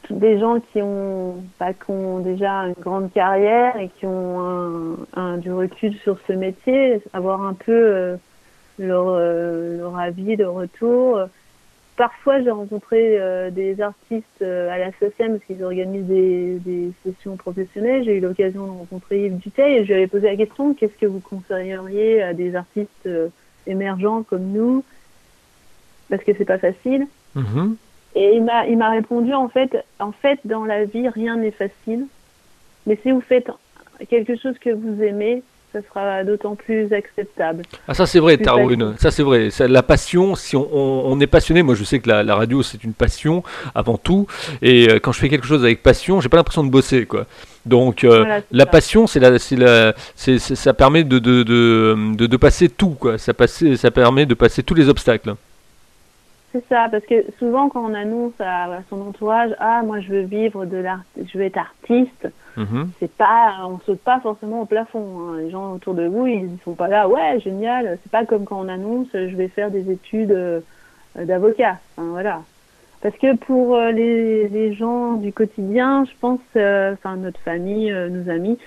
des 0.09 0.39
gens 0.39 0.59
qui 0.59 0.81
ont, 0.81 1.43
bah, 1.59 1.73
qui 1.73 1.91
ont 1.91 2.19
déjà 2.19 2.51
une 2.67 2.75
grande 2.79 3.11
carrière 3.11 3.77
et 3.77 3.89
qui 3.89 4.05
ont 4.05 4.39
un, 4.39 4.97
un, 5.15 5.37
du 5.37 5.51
recul 5.51 5.93
sur 5.95 6.17
ce 6.27 6.33
métier, 6.33 7.01
avoir 7.13 7.41
un 7.41 7.53
peu 7.53 7.71
euh, 7.71 8.15
leur, 8.79 9.07
euh, 9.09 9.77
leur 9.77 9.97
avis 9.97 10.37
de 10.37 10.45
retour. 10.45 11.19
Parfois, 11.97 12.41
j'ai 12.41 12.51
rencontré 12.51 13.19
euh, 13.19 13.51
des 13.51 13.81
artistes 13.81 14.41
à 14.41 14.77
la 14.77 14.91
SOCM 14.91 15.37
parce 15.37 15.45
qu'ils 15.45 15.63
organisent 15.63 16.07
des, 16.07 16.59
des, 16.59 16.91
sessions 17.03 17.35
professionnelles. 17.37 18.03
J'ai 18.03 18.17
eu 18.17 18.21
l'occasion 18.21 18.65
de 18.65 18.71
rencontrer 18.71 19.25
Yves 19.25 19.37
Duteil 19.37 19.77
et 19.77 19.81
je 19.83 19.87
lui 19.87 19.93
avais 19.95 20.07
posé 20.07 20.27
la 20.27 20.35
question 20.35 20.73
qu'est-ce 20.73 20.97
que 20.99 21.05
vous 21.05 21.21
conseilleriez 21.21 22.21
à 22.21 22.33
des 22.33 22.55
artistes 22.55 23.09
émergents 23.67 24.23
comme 24.23 24.51
nous? 24.51 24.83
Parce 26.09 26.23
que 26.23 26.31
c'est 26.37 26.45
pas 26.45 26.59
facile. 26.59 27.07
Mm-hmm. 27.35 27.75
Et 28.15 28.35
il 28.35 28.43
m'a, 28.43 28.65
il 28.67 28.77
m'a 28.77 28.89
répondu 28.89 29.33
en 29.33 29.49
fait, 29.49 29.77
en 29.99 30.11
fait, 30.11 30.39
dans 30.45 30.65
la 30.65 30.85
vie, 30.85 31.07
rien 31.09 31.35
n'est 31.35 31.51
facile. 31.51 32.05
Mais 32.87 32.97
si 33.03 33.11
vous 33.11 33.21
faites 33.21 33.49
quelque 34.09 34.37
chose 34.37 34.57
que 34.59 34.69
vous 34.69 35.03
aimez, 35.03 35.43
ça 35.75 35.81
sera 35.81 36.23
d'autant 36.23 36.55
plus 36.55 36.93
acceptable. 36.93 37.63
Ah 37.87 37.93
ça 37.93 38.05
c'est 38.05 38.19
vrai, 38.19 38.37
Tarun, 38.37 38.95
ça 38.97 39.11
c'est 39.11 39.23
vrai. 39.23 39.49
la 39.67 39.83
passion, 39.83 40.35
si 40.35 40.55
on, 40.55 41.19
est 41.19 41.27
passionné, 41.27 41.63
moi 41.63 41.75
je 41.75 41.83
sais 41.83 41.99
que 41.99 42.09
la, 42.09 42.35
radio 42.35 42.63
c'est 42.63 42.83
une 42.85 42.93
passion 42.93 43.43
avant 43.73 43.97
tout, 43.97 44.25
et 44.61 44.89
euh, 44.89 44.99
quand 44.99 45.11
je 45.11 45.19
fais 45.19 45.27
quelque 45.27 45.45
chose 45.45 45.63
avec 45.63 45.83
passion, 45.83 46.21
j'ai 46.21 46.29
pas 46.29 46.37
l'impression 46.37 46.63
de 46.63 46.69
bosser 46.69 47.05
quoi. 47.05 47.25
Donc 47.65 48.05
euh, 48.05 48.39
la 48.51 48.65
passion, 48.65 49.05
c'est 49.05 49.19
la, 49.19 49.37
c'est 49.37 49.57
la, 49.57 49.93
c'est, 50.15 50.39
ça 50.39 50.73
permet 50.73 51.03
de 51.03 51.19
de, 51.19 51.43
de, 51.43 52.25
de, 52.25 52.37
passer 52.37 52.69
tout 52.69 52.91
quoi. 52.91 53.17
Ça, 53.17 53.33
passer, 53.33 53.75
ça 53.75 53.91
permet 53.91 54.25
de 54.25 54.33
passer 54.33 54.63
tous 54.63 54.75
les 54.75 54.87
obstacles. 54.87 55.35
C'est 56.55 56.63
ça, 56.69 56.87
parce 56.89 57.05
que 57.05 57.25
souvent 57.37 57.67
quand 57.67 57.83
on 57.83 57.93
annonce 57.93 58.31
à, 58.39 58.79
son 58.89 59.01
entourage, 59.01 59.53
ah 59.59 59.81
moi 59.83 59.99
je 59.99 60.07
veux 60.07 60.21
vivre 60.21 60.63
de 60.63 60.77
l'art, 60.77 61.01
je 61.17 61.37
veux 61.37 61.43
être 61.43 61.57
artiste, 61.57 62.29
mhm. 62.55 62.91
c'est 62.97 63.11
pas, 63.11 63.57
on 63.65 63.77
saute 63.79 63.99
pas 63.99 64.21
forcément 64.21 64.61
au 64.61 64.65
plafond. 64.65 65.19
Hein. 65.19 65.39
Les 65.39 65.49
gens 65.49 65.73
autour 65.73 65.95
de 65.95 66.07
vous, 66.07 66.27
ils 66.27 66.57
sont 66.63 66.73
pas 66.73 66.87
là, 66.87 67.09
ouais 67.09 67.41
génial. 67.41 67.97
C'est 68.01 68.11
pas 68.11 68.23
comme 68.23 68.45
quand 68.45 68.61
on 68.61 68.69
annonce, 68.69 69.09
je 69.11 69.35
vais 69.35 69.49
faire 69.49 69.69
des 69.69 69.91
études 69.91 70.31
euh, 70.31 70.61
d'avocat. 71.13 71.79
Enfin, 71.97 72.07
voilà. 72.11 72.41
Parce 73.01 73.17
que 73.17 73.35
pour 73.35 73.75
euh, 73.75 73.91
les, 73.91 74.47
les, 74.47 74.73
gens 74.75 75.15
du 75.15 75.33
quotidien, 75.33 76.05
je 76.05 76.13
pense, 76.21 76.39
euh, 76.55 76.93
enfin 76.93 77.17
notre 77.17 77.41
famille, 77.41 77.91
nos 77.91 78.31
amis, 78.31 78.57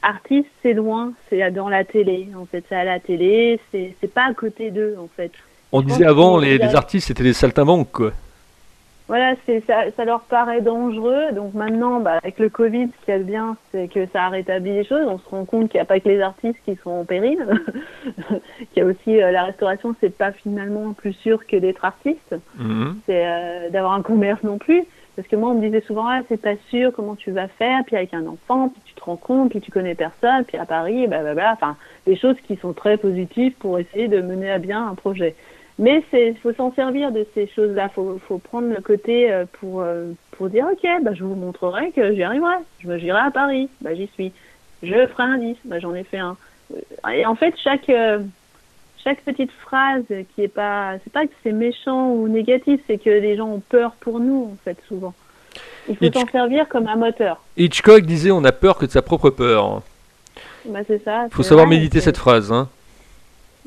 artiste 0.00 0.48
c'est 0.62 0.72
loin, 0.72 1.12
c'est 1.28 1.50
dans 1.50 1.68
la 1.68 1.84
télé. 1.84 2.30
En 2.40 2.46
fait, 2.46 2.64
c'est 2.70 2.76
à 2.76 2.84
la 2.84 3.00
télé, 3.00 3.60
c'est 3.70 3.94
c'est 4.00 4.14
pas 4.14 4.24
à 4.30 4.32
côté 4.32 4.70
d'eux 4.70 4.96
en 4.98 5.08
fait. 5.14 5.32
On 5.76 5.82
disait 5.82 6.06
avant, 6.06 6.38
les, 6.38 6.60
artistes, 6.76 7.08
c'était 7.08 7.24
des 7.24 7.32
saltimbanques, 7.32 7.90
quoi. 7.90 8.12
Voilà, 9.08 9.34
ça, 9.66 9.90
ça 9.96 10.04
leur 10.04 10.20
paraît 10.20 10.60
dangereux. 10.60 11.32
Donc 11.34 11.52
maintenant, 11.52 11.98
bah, 11.98 12.20
avec 12.22 12.38
le 12.38 12.48
Covid, 12.48 12.90
ce 13.00 13.04
qui 13.04 13.10
est 13.10 13.18
bien, 13.18 13.56
c'est 13.72 13.88
que 13.88 14.06
ça 14.12 14.22
a 14.22 14.28
rétabli 14.28 14.72
les 14.72 14.84
choses. 14.84 15.04
On 15.08 15.18
se 15.18 15.28
rend 15.28 15.44
compte 15.44 15.70
qu'il 15.70 15.78
n'y 15.78 15.82
a 15.82 15.84
pas 15.84 15.98
que 15.98 16.08
les 16.08 16.20
artistes 16.20 16.60
qui 16.64 16.76
sont 16.76 16.90
en 16.90 17.04
péril. 17.04 17.44
qu'il 18.72 18.76
y 18.76 18.80
a 18.82 18.84
aussi 18.84 19.20
euh, 19.20 19.32
la 19.32 19.42
restauration, 19.42 19.96
c'est 20.00 20.16
pas 20.16 20.30
finalement 20.30 20.92
plus 20.92 21.12
sûr 21.12 21.44
que 21.44 21.56
d'être 21.56 21.84
artiste. 21.84 22.36
Mhm. 22.56 23.00
C'est 23.06 23.26
euh, 23.26 23.68
d'avoir 23.70 23.94
un 23.94 24.02
commerce 24.02 24.44
non 24.44 24.58
plus. 24.58 24.84
Parce 25.16 25.26
que 25.26 25.34
moi, 25.34 25.50
on 25.50 25.54
me 25.54 25.60
disait 25.60 25.82
souvent, 25.86 26.06
ah, 26.06 26.22
c'est 26.28 26.40
pas 26.40 26.54
sûr 26.70 26.92
comment 26.94 27.16
tu 27.16 27.32
vas 27.32 27.48
faire, 27.48 27.82
puis 27.84 27.96
avec 27.96 28.14
un 28.14 28.26
enfant, 28.26 28.68
puis 28.68 28.80
tu 28.84 28.94
te 28.94 29.04
rends 29.04 29.16
compte, 29.16 29.50
puis 29.50 29.60
tu 29.60 29.72
connais 29.72 29.94
personne, 29.94 30.44
puis 30.44 30.56
à 30.56 30.66
Paris, 30.66 31.08
bah, 31.08 31.20
enfin, 31.52 31.76
des 32.06 32.16
choses 32.16 32.36
qui 32.46 32.56
sont 32.56 32.72
très 32.72 32.96
positives 32.96 33.54
pour 33.58 33.78
essayer 33.78 34.08
de 34.08 34.20
mener 34.20 34.50
à 34.50 34.58
bien 34.58 34.88
un 34.88 34.94
projet. 34.94 35.34
Mais 35.78 36.04
il 36.12 36.36
faut 36.36 36.52
s'en 36.52 36.72
servir 36.72 37.10
de 37.10 37.26
ces 37.34 37.48
choses-là. 37.48 37.88
Il 37.90 37.94
faut, 37.94 38.20
faut, 38.28 38.38
prendre 38.38 38.68
le 38.68 38.80
côté 38.80 39.32
euh, 39.32 39.44
pour, 39.60 39.80
euh, 39.80 40.12
pour 40.32 40.48
dire 40.48 40.66
Ok, 40.70 40.88
bah, 41.02 41.14
je 41.14 41.24
vous 41.24 41.34
montrerai 41.34 41.90
que 41.90 42.14
j'y 42.14 42.22
arriverai. 42.22 42.56
Je 42.80 42.96
j'irai 42.98 43.18
à 43.18 43.30
Paris, 43.30 43.68
bah, 43.80 43.94
j'y 43.94 44.06
suis. 44.14 44.32
Je 44.82 45.06
ferai 45.08 45.24
un 45.24 45.38
disque, 45.38 45.60
bah, 45.64 45.80
j'en 45.80 45.94
ai 45.94 46.04
fait 46.04 46.18
un. 46.18 46.36
Et 47.12 47.26
en 47.26 47.34
fait, 47.34 47.54
chaque, 47.62 47.88
euh, 47.88 48.20
chaque 49.02 49.20
petite 49.22 49.50
phrase 49.50 50.04
qui 50.34 50.42
est 50.42 50.48
pas. 50.48 50.94
C'est 51.02 51.12
pas 51.12 51.26
que 51.26 51.32
c'est 51.42 51.52
méchant 51.52 52.10
ou 52.10 52.28
négatif, 52.28 52.80
c'est 52.86 52.98
que 52.98 53.10
les 53.10 53.36
gens 53.36 53.48
ont 53.48 53.62
peur 53.68 53.96
pour 53.98 54.20
nous, 54.20 54.50
en 54.52 54.56
fait, 54.64 54.78
souvent. 54.86 55.14
Il 55.88 55.96
faut 55.96 56.12
s'en 56.12 56.26
servir 56.28 56.68
comme 56.68 56.86
un 56.86 56.96
moteur. 56.96 57.42
Hitchcock 57.56 58.02
disait 58.06 58.30
On 58.30 58.44
a 58.44 58.52
peur 58.52 58.78
que 58.78 58.86
de 58.86 58.90
sa 58.92 59.02
propre 59.02 59.30
peur. 59.30 59.82
Bah, 60.66 60.80
c'est 60.86 61.02
ça. 61.02 61.26
Il 61.26 61.34
faut 61.34 61.42
savoir 61.42 61.66
méditer 61.66 62.00
cette 62.00 62.16
phrase. 62.16 62.52
Hein. 62.52 62.68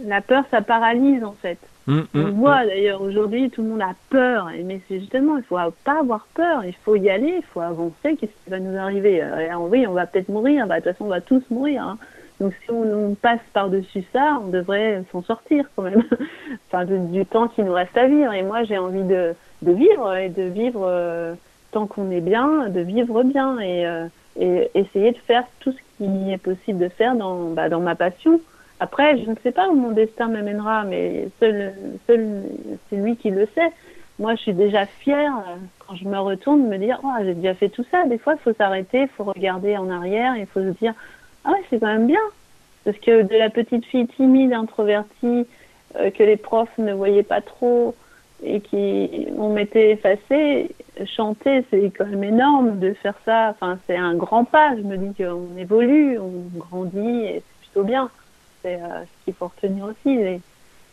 La 0.04 0.22
peur, 0.22 0.44
ça 0.52 0.62
paralyse, 0.62 1.24
en 1.24 1.34
fait. 1.34 1.58
Mmh, 1.88 2.02
on 2.16 2.32
voit 2.32 2.64
mmh. 2.64 2.68
d'ailleurs 2.68 3.02
aujourd'hui, 3.02 3.50
tout 3.50 3.64
le 3.64 3.70
monde 3.70 3.82
a 3.82 3.96
peur. 4.10 4.50
Mais 4.66 4.82
c'est 4.88 5.00
justement, 5.00 5.38
il 5.38 5.44
faut 5.44 5.58
pas 5.84 6.00
avoir 6.00 6.28
peur. 6.34 6.66
Il 6.66 6.76
faut 6.84 6.96
y 6.96 7.10
aller, 7.10 7.36
il 7.38 7.44
faut 7.54 7.62
avancer. 7.62 8.16
Qu'est-ce 8.16 8.44
qui 8.44 8.50
va 8.50 8.60
nous 8.60 8.78
arriver? 8.78 9.22
Euh, 9.24 9.56
Oui, 9.58 9.88
on 9.88 9.94
va 9.94 10.06
peut-être 10.06 10.30
mourir. 10.30 10.68
Bah, 10.68 10.80
de 10.80 10.84
toute 10.84 10.94
façon, 10.94 11.06
on 11.06 11.10
va 11.10 11.22
tous 11.22 11.44
mourir. 11.50 11.84
Hein. 11.84 11.98
Donc 12.40 12.54
si 12.64 12.72
on, 12.72 13.16
passe 13.16 13.40
par-dessus 13.54 14.04
ça, 14.14 14.40
on 14.44 14.50
devrait 14.50 15.04
s'en 15.12 15.24
sortir 15.24 15.66
quand 15.76 15.84
même. 15.84 16.04
enfin, 16.68 16.86
du 16.86 17.26
temps 17.26 17.48
qui 17.48 17.64
nous 17.64 17.74
reste 17.74 17.98
à 17.98 18.08
vivre. 18.08 18.34
Et 18.34 18.44
moi, 18.44 18.64
j'ai 18.64 18.78
envie 18.78 19.04
de, 19.04 19.34
de, 19.64 19.72
vivre 19.72 20.16
et 20.16 20.30
de 20.30 20.44
vivre 20.44 20.82
euh, 20.84 21.34
tant 21.72 21.88
qu'on 21.88 22.12
est 22.12 22.22
bien, 22.22 22.70
de 22.70 22.82
vivre 22.82 23.24
bien 23.24 23.60
et, 23.60 23.88
euh, 23.88 24.08
et, 24.40 24.70
essayer 24.76 25.12
de 25.12 25.18
faire 25.18 25.46
tout 25.62 25.72
ce 25.72 25.78
qui 25.98 26.32
est 26.32 26.38
possible 26.38 26.80
de 26.80 26.90
faire 26.90 27.16
dans, 27.16 27.50
bah, 27.50 27.70
dans 27.70 27.80
ma 27.80 27.96
passion. 27.96 28.40
Après, 28.80 29.18
je 29.18 29.30
ne 29.30 29.36
sais 29.42 29.52
pas 29.52 29.70
où 29.70 29.76
mon 29.76 29.92
destin 29.92 30.28
m'amènera, 30.28 30.84
mais 30.84 31.30
seul, 31.40 31.74
seul 32.06 32.44
c'est 32.90 32.98
lui 32.98 33.16
qui 33.18 33.32
le 33.32 33.48
sait. 33.56 33.72
Moi, 34.20 34.36
je 34.36 34.42
suis 34.42 34.54
déjà 34.54 34.86
fière 34.86 35.34
euh, 35.38 35.56
quand 35.80 35.96
je 35.96 36.06
me 36.06 36.18
retourne 36.18 36.64
de 36.64 36.70
me 36.70 36.78
dire, 36.78 37.00
oh, 37.04 37.12
j'ai 37.24 37.36
déjà 37.36 37.54
fait 37.54 37.70
tout 37.70 37.86
ça. 37.92 38.06
Des 38.06 38.18
fois, 38.18 38.34
il 38.34 38.40
faut 38.40 38.54
s'arrêter, 38.54 39.02
il 39.02 39.08
faut 39.08 39.24
regarder 39.24 39.78
en 39.78 39.90
arrière, 39.90 40.36
il 40.38 40.48
faut 40.48 40.60
se 40.60 40.78
dire, 40.80 40.94
ah 41.44 41.52
ouais, 41.52 41.64
c'est 41.70 41.80
quand 41.80 41.88
même 41.88 42.08
bien. 42.08 42.22
Parce 42.84 42.98
que 42.98 43.24
de 43.24 43.36
la 43.36 43.50
petite 43.50 43.86
fille 43.86 44.08
timide, 44.08 44.54
introvertie, 44.54 45.46
euh, 46.00 46.12
que 46.12 46.24
les 46.24 46.38
profs 46.38 46.78
ne 46.78 46.94
voyaient 46.94 47.24
pas 47.24 47.42
trop 47.42 47.96
et 48.44 48.62
qui 48.62 49.28
on 49.38 49.50
m'était 49.50 49.92
effacée, 49.92 50.70
chanter, 51.06 51.66
c'est 51.72 51.92
quand 51.98 52.06
même 52.06 52.24
énorme 52.24 52.80
de 52.80 52.94
faire 52.94 53.16
ça. 53.26 53.50
Enfin, 53.50 53.80
c'est 53.88 53.98
un 53.98 54.16
grand 54.16 54.46
pas. 54.46 54.76
Je 54.76 54.82
me 54.82 54.98
dis 54.98 55.14
qu'on 55.16 55.58
évolue, 55.58 56.20
on 56.20 56.58
grandit 56.58 57.24
et 57.24 57.36
c'est 57.36 57.72
plutôt 57.72 57.84
bien 57.84 58.10
c'est 58.68 58.82
euh, 58.82 59.04
ce 59.04 59.26
qu'il 59.26 59.34
faut 59.34 59.48
retenir 59.48 59.86
aussi. 59.86 60.20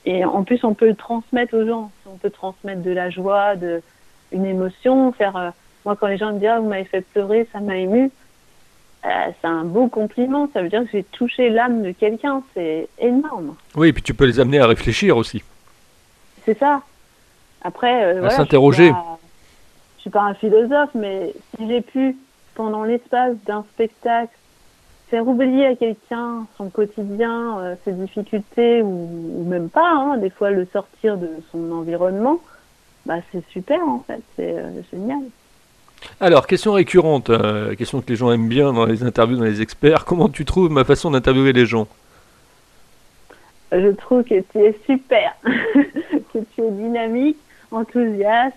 Et, 0.07 0.25
en 0.25 0.45
plus, 0.45 0.63
on 0.65 0.75
peut 0.75 0.89
le 0.89 0.95
transmettre 0.95 1.55
aux 1.55 1.67
gens. 1.67 1.91
On 2.07 2.17
peut 2.17 2.31
transmettre 2.31 2.83
de 2.83 2.91
la 2.91 3.11
joie, 3.11 3.57
de 3.57 3.83
une 4.33 4.45
émotion. 4.45 5.13
Faire, 5.13 5.37
euh, 5.37 5.51
moi, 5.85 5.97
quand 5.97 6.07
les 6.07 6.19
gens 6.19 6.33
me 6.33 6.39
disent 6.39 6.49
ah, 6.49 6.61
vous 6.61 6.69
m'avez 6.69 6.85
fait 6.85 7.01
pleurer, 7.01 7.49
ça 7.53 7.61
m'a 7.61 7.77
ému. 7.77 8.11
Euh, 9.05 9.09
c'est 9.41 9.47
un 9.47 9.65
beau 9.65 9.89
compliment. 9.89 10.49
Ça 10.53 10.63
veut 10.63 10.69
dire 10.69 10.83
que 10.83 10.91
j'ai 10.93 11.05
touché 11.05 11.51
l'âme 11.51 11.83
de 11.83 11.93
quelqu'un. 11.93 12.43
C'est 12.55 12.89
énorme. 12.99 13.57
Oui, 13.75 13.89
et 13.89 13.93
puis 13.93 14.03
tu 14.03 14.15
peux 14.15 14.25
les 14.25 14.41
amener 14.41 14.61
à 14.61 14.67
réfléchir 14.67 15.17
aussi. 15.17 15.43
C'est 16.45 16.59
ça. 16.59 16.83
Après, 17.63 18.19
à 18.19 18.31
s'interroger. 18.31 18.93
Je 19.97 20.01
suis 20.03 20.11
pas 20.11 20.23
un 20.23 20.35
philosophe, 20.35 20.91
mais 20.95 21.33
si 21.57 21.67
j'ai 21.67 21.81
pu, 21.81 22.17
pendant 22.55 22.85
l'espace 22.85 23.37
d'un 23.47 23.65
spectacle, 23.73 24.35
faire 25.15 25.29
oublier 25.29 25.67
à 25.67 25.77
quelqu'un 25.77 26.45
son 26.59 26.71
quotidien, 26.71 27.61
euh, 27.61 27.75
ses 27.85 27.93
difficultés 27.93 28.83
ou, 28.83 29.45
même 29.47 29.69
pas, 29.69 29.93
hein, 29.93 30.17
des 30.17 30.29
fois 30.29 30.51
le 30.51 30.67
sortir 30.73 31.17
de 31.17 31.29
son 31.53 31.71
environnement, 31.71 32.41
bah 33.07 33.19
c'est 33.31 33.45
super 33.51 33.81
en 33.87 34.01
fait, 34.01 34.21
c'est 34.35 34.59
euh, 34.59 34.83
génial. 34.93 35.21
Alors, 36.19 36.49
question 36.49 36.73
récurrente, 36.73 37.31
euh, 37.31 37.77
question 37.77 38.01
que 38.01 38.09
les 38.09 38.17
gens 38.17 38.33
aiment 38.33 38.49
bien 38.49 38.73
dans 38.73 38.87
les 38.87 39.05
interviews, 39.05 39.37
dans 39.37 39.45
les 39.45 39.63
experts, 39.63 40.05
comment 40.05 40.29
tu 40.29 40.45
trouves 40.45 40.69
ma 40.69 40.83
façon 40.83 41.13
d'interviewer 41.13 41.53
les 41.53 41.65
gens? 41.65 41.87
Je 43.71 43.91
trouve 43.91 44.25
que 44.25 44.41
tu 44.41 44.59
es 44.59 44.77
super, 44.85 45.37
que 45.45 46.39
tu 46.57 46.61
es 46.61 46.71
dynamique, 46.73 47.39
enthousiaste, 47.71 48.57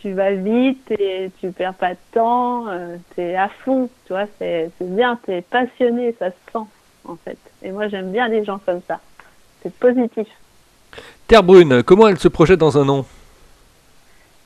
tu 0.00 0.12
vas 0.12 0.32
vite 0.32 0.90
et 0.90 1.30
tu 1.40 1.50
perds 1.52 1.74
pas 1.74 1.90
de 1.90 1.98
temps, 2.12 2.68
euh, 2.68 2.96
tu 3.14 3.22
es 3.22 3.36
à 3.36 3.48
fond, 3.48 3.88
tu 4.06 4.12
vois, 4.12 4.26
c'est 4.38 4.70
bien, 4.80 5.18
tu 5.24 5.32
es 5.32 5.42
passionné, 5.42 6.14
ça 6.18 6.30
se 6.30 6.52
sent 6.52 6.66
en 7.04 7.16
fait. 7.16 7.38
Et 7.62 7.70
moi 7.70 7.88
j'aime 7.88 8.12
bien 8.12 8.28
les 8.28 8.44
gens 8.44 8.58
comme 8.64 8.80
ça, 8.86 9.00
c'est 9.62 9.74
positif. 9.74 10.28
Terre 11.26 11.42
Brune, 11.42 11.82
comment 11.82 12.08
elle 12.08 12.18
se 12.18 12.28
projette 12.28 12.60
dans 12.60 12.78
un 12.78 12.88
an? 12.88 13.06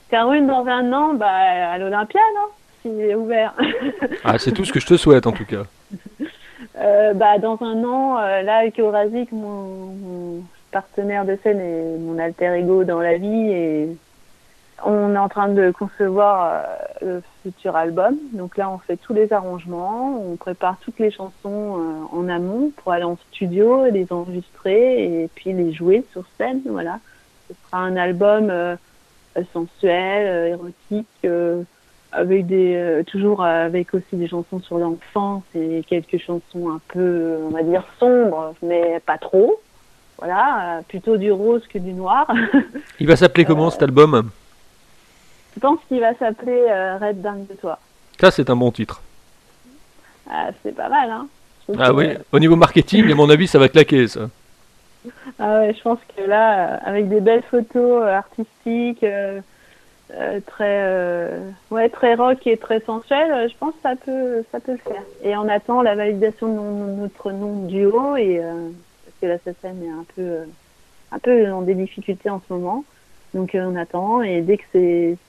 Terre 0.08 0.26
Brune 0.26 0.46
dans 0.46 0.66
un 0.66 0.92
an, 0.92 1.14
bah, 1.14 1.28
à 1.28 1.78
l'Olympia, 1.78 2.20
non? 2.34 2.46
S'il 2.82 3.00
est 3.00 3.14
ouvert. 3.14 3.54
ah, 4.24 4.38
c'est 4.38 4.52
tout 4.52 4.64
ce 4.64 4.72
que 4.72 4.80
je 4.80 4.86
te 4.86 4.96
souhaite 4.96 5.26
en 5.26 5.32
tout 5.32 5.46
cas. 5.46 5.64
Euh, 6.76 7.14
bah, 7.14 7.38
dans 7.38 7.58
un 7.62 7.84
an, 7.84 8.18
euh, 8.18 8.42
là 8.42 8.58
avec 8.58 8.78
Eurasic, 8.78 9.32
mon, 9.32 9.92
mon, 9.92 10.44
partenaire 10.70 11.24
de 11.24 11.36
scène 11.42 11.60
et 11.60 11.98
mon 11.98 12.18
alter 12.18 12.54
ego 12.58 12.84
dans 12.84 13.00
la 13.00 13.16
vie 13.18 13.50
et 13.50 13.88
on 14.84 15.14
est 15.14 15.18
en 15.18 15.28
train 15.28 15.48
de 15.48 15.70
concevoir 15.70 16.64
euh, 17.02 17.16
le 17.16 17.22
futur 17.42 17.76
album. 17.76 18.16
Donc 18.32 18.56
là, 18.56 18.70
on 18.70 18.78
fait 18.78 18.96
tous 18.96 19.14
les 19.14 19.32
arrangements, 19.32 20.22
on 20.26 20.36
prépare 20.36 20.76
toutes 20.80 20.98
les 20.98 21.10
chansons 21.10 21.32
euh, 21.44 22.16
en 22.16 22.28
amont 22.28 22.70
pour 22.76 22.92
aller 22.92 23.04
en 23.04 23.16
studio, 23.30 23.86
les 23.86 24.06
enregistrer 24.10 25.22
et 25.22 25.28
puis 25.34 25.52
les 25.52 25.72
jouer 25.72 26.04
sur 26.12 26.24
scène. 26.38 26.62
Voilà. 26.66 26.98
Ce 27.48 27.54
sera 27.66 27.82
un 27.82 27.96
album 27.96 28.48
euh, 28.50 28.76
sensuel, 29.52 30.48
érotique, 30.48 31.06
toujours 33.06 33.44
avec 33.44 33.94
aussi 33.94 34.16
des 34.16 34.28
chansons 34.28 34.60
sur 34.60 34.78
l'enfance 34.78 35.44
et 35.54 35.84
quelques 35.88 36.18
chansons 36.18 36.70
un 36.70 36.80
peu, 36.88 37.38
on 37.44 37.50
va 37.50 37.62
dire 37.62 37.84
sombres, 37.98 38.54
mais 38.62 39.00
pas 39.04 39.18
trop. 39.18 39.60
Voilà, 40.18 40.82
plutôt 40.86 41.16
du 41.16 41.32
rose 41.32 41.66
que 41.66 41.78
du 41.78 41.92
noir. 41.92 42.30
Il 43.00 43.06
va 43.06 43.16
s'appeler 43.16 43.46
comment 43.46 43.70
cet 43.70 43.82
album? 43.82 44.30
Je 45.54 45.60
pense 45.60 45.78
qu'il 45.88 46.00
va 46.00 46.14
s'appeler 46.14 46.66
euh, 46.68 46.98
Red 46.98 47.20
Dingue 47.20 47.46
de 47.46 47.54
toi. 47.54 47.78
Ça, 48.20 48.30
c'est 48.30 48.50
un 48.50 48.56
bon 48.56 48.70
titre. 48.70 49.02
Ah, 50.30 50.50
c'est 50.62 50.74
pas 50.74 50.88
mal, 50.88 51.10
hein. 51.10 51.26
Ah 51.78 51.92
oui, 51.92 52.08
au 52.32 52.38
niveau 52.40 52.56
marketing, 52.56 53.10
à 53.10 53.14
mon 53.14 53.30
avis, 53.30 53.46
ça 53.46 53.58
va 53.58 53.68
claquer, 53.68 54.08
ça. 54.08 54.28
Ah 55.38 55.60
ouais, 55.60 55.74
je 55.76 55.82
pense 55.82 55.98
que 56.16 56.22
là, 56.22 56.74
euh, 56.74 56.78
avec 56.84 57.08
des 57.08 57.20
belles 57.20 57.44
photos 57.48 58.02
euh, 58.02 58.14
artistiques, 58.14 59.04
très 60.46 61.30
ouais 61.70 61.88
très 61.88 62.14
rock 62.16 62.44
et 62.44 62.56
très 62.56 62.80
sensuel, 62.80 63.48
je 63.48 63.56
pense 63.56 63.72
que 63.74 63.80
ça 63.82 63.94
peut 63.94 64.44
ça 64.50 64.58
peut 64.58 64.72
le 64.72 64.78
faire. 64.78 65.02
Et 65.22 65.36
on 65.36 65.48
attend 65.48 65.82
la 65.82 65.94
validation 65.94 66.48
de 66.48 67.00
notre 67.00 67.30
nom 67.30 67.66
duo 67.66 68.16
et 68.16 68.40
parce 68.40 69.16
que 69.20 69.26
la 69.26 69.38
SSM 69.38 69.84
est 69.84 69.88
un 69.88 70.04
peu 70.16 70.38
un 71.12 71.18
peu 71.20 71.46
dans 71.46 71.62
des 71.62 71.74
difficultés 71.74 72.28
en 72.28 72.42
ce 72.46 72.52
moment. 72.52 72.84
Donc 73.32 73.50
on 73.54 73.76
attend 73.76 74.22
et 74.22 74.40
dès 74.40 74.56
que 74.56 74.64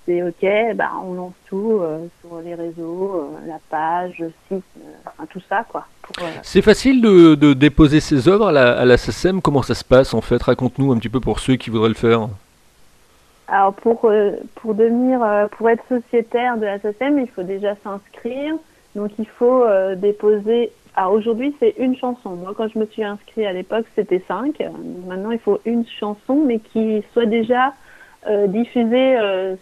c'est 0.05 0.23
ok, 0.23 0.75
bah, 0.75 0.89
on 1.05 1.13
lance 1.13 1.33
tout 1.47 1.81
sur 2.21 2.41
les 2.41 2.55
réseaux, 2.55 3.31
la 3.47 3.59
page, 3.69 4.17
le 4.17 4.31
site, 4.47 4.63
enfin, 5.05 5.27
tout 5.29 5.41
ça 5.47 5.63
quoi. 5.69 5.85
C'est 6.43 6.61
facile 6.61 7.01
de, 7.01 7.35
de, 7.35 7.53
déposer 7.53 7.99
ses 7.99 8.27
œuvres 8.27 8.47
à 8.47 8.51
la, 8.51 8.79
à 8.79 8.85
la 8.85 8.95
Comment 9.43 9.61
ça 9.61 9.75
se 9.75 9.83
passe 9.83 10.13
en 10.13 10.21
fait? 10.21 10.41
Raconte-nous 10.41 10.91
un 10.91 10.97
petit 10.97 11.09
peu 11.09 11.19
pour 11.19 11.39
ceux 11.39 11.55
qui 11.55 11.69
voudraient 11.69 11.89
le 11.89 11.95
faire. 11.95 12.27
Alors 13.47 13.73
pour, 13.73 14.05
euh, 14.05 14.31
pour 14.55 14.73
devenir, 14.75 15.21
euh, 15.21 15.47
pour 15.47 15.69
être 15.69 15.83
sociétaire 15.89 16.57
de 16.57 16.65
la 16.65 16.79
SSM, 16.79 17.19
il 17.19 17.27
faut 17.27 17.43
déjà 17.43 17.75
s'inscrire. 17.83 18.55
Donc 18.95 19.11
il 19.19 19.27
faut 19.27 19.63
euh, 19.63 19.95
déposer. 19.95 20.71
Alors 20.95 21.13
aujourd'hui 21.13 21.53
c'est 21.59 21.75
une 21.77 21.95
chanson. 21.97 22.31
Moi 22.31 22.53
quand 22.55 22.69
je 22.69 22.79
me 22.79 22.85
suis 22.85 23.03
inscrit 23.03 23.45
à 23.45 23.53
l'époque 23.53 23.85
c'était 23.95 24.23
cinq. 24.27 24.61
maintenant 25.07 25.31
il 25.31 25.39
faut 25.39 25.59
une 25.65 25.85
chanson 25.85 26.43
mais 26.45 26.59
qui 26.59 27.03
soit 27.13 27.25
déjà 27.25 27.73
diffusée 28.47 29.17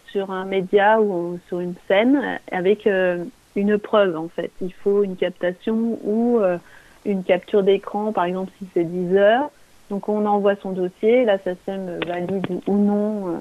sur 0.07 0.31
un 0.31 0.45
média 0.45 0.99
ou 1.01 1.39
sur 1.47 1.59
une 1.61 1.75
scène 1.87 2.39
avec 2.51 2.87
une 3.55 3.77
preuve 3.77 4.17
en 4.17 4.27
fait. 4.27 4.51
Il 4.61 4.73
faut 4.73 5.03
une 5.03 5.15
captation 5.15 5.99
ou 6.03 6.39
euh, 6.39 6.57
une 7.05 7.23
capture 7.23 7.63
d'écran, 7.63 8.11
par 8.11 8.25
exemple 8.25 8.51
si 8.57 8.67
c'est 8.73 8.83
10 8.83 9.15
heures. 9.15 9.51
Donc 9.89 10.09
on 10.09 10.25
envoie 10.25 10.55
son 10.55 10.71
dossier, 10.71 11.25
la 11.25 11.37
SACEM 11.39 11.99
valide 12.05 12.45
ou 12.67 12.77
non. 12.77 13.27
Euh, 13.27 13.37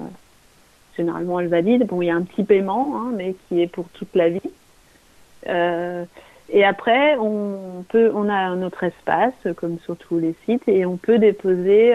généralement 0.97 1.39
elle 1.39 1.47
valide. 1.47 1.85
Bon, 1.85 2.01
il 2.01 2.07
y 2.07 2.11
a 2.11 2.15
un 2.15 2.23
petit 2.23 2.43
paiement, 2.43 2.93
hein, 2.95 3.11
mais 3.15 3.35
qui 3.47 3.61
est 3.61 3.67
pour 3.67 3.87
toute 3.89 4.13
la 4.15 4.29
vie. 4.29 4.51
Euh, 5.47 6.03
et 6.51 6.65
après, 6.65 7.15
on 7.17 7.85
peut, 7.87 8.11
on 8.13 8.27
a 8.27 8.55
espace, 8.81 9.55
comme 9.55 9.77
sur 9.79 9.95
tous 9.95 10.17
les 10.17 10.33
sites, 10.45 10.67
et 10.67 10.85
on 10.85 10.97
peut 10.97 11.19
déposer 11.19 11.93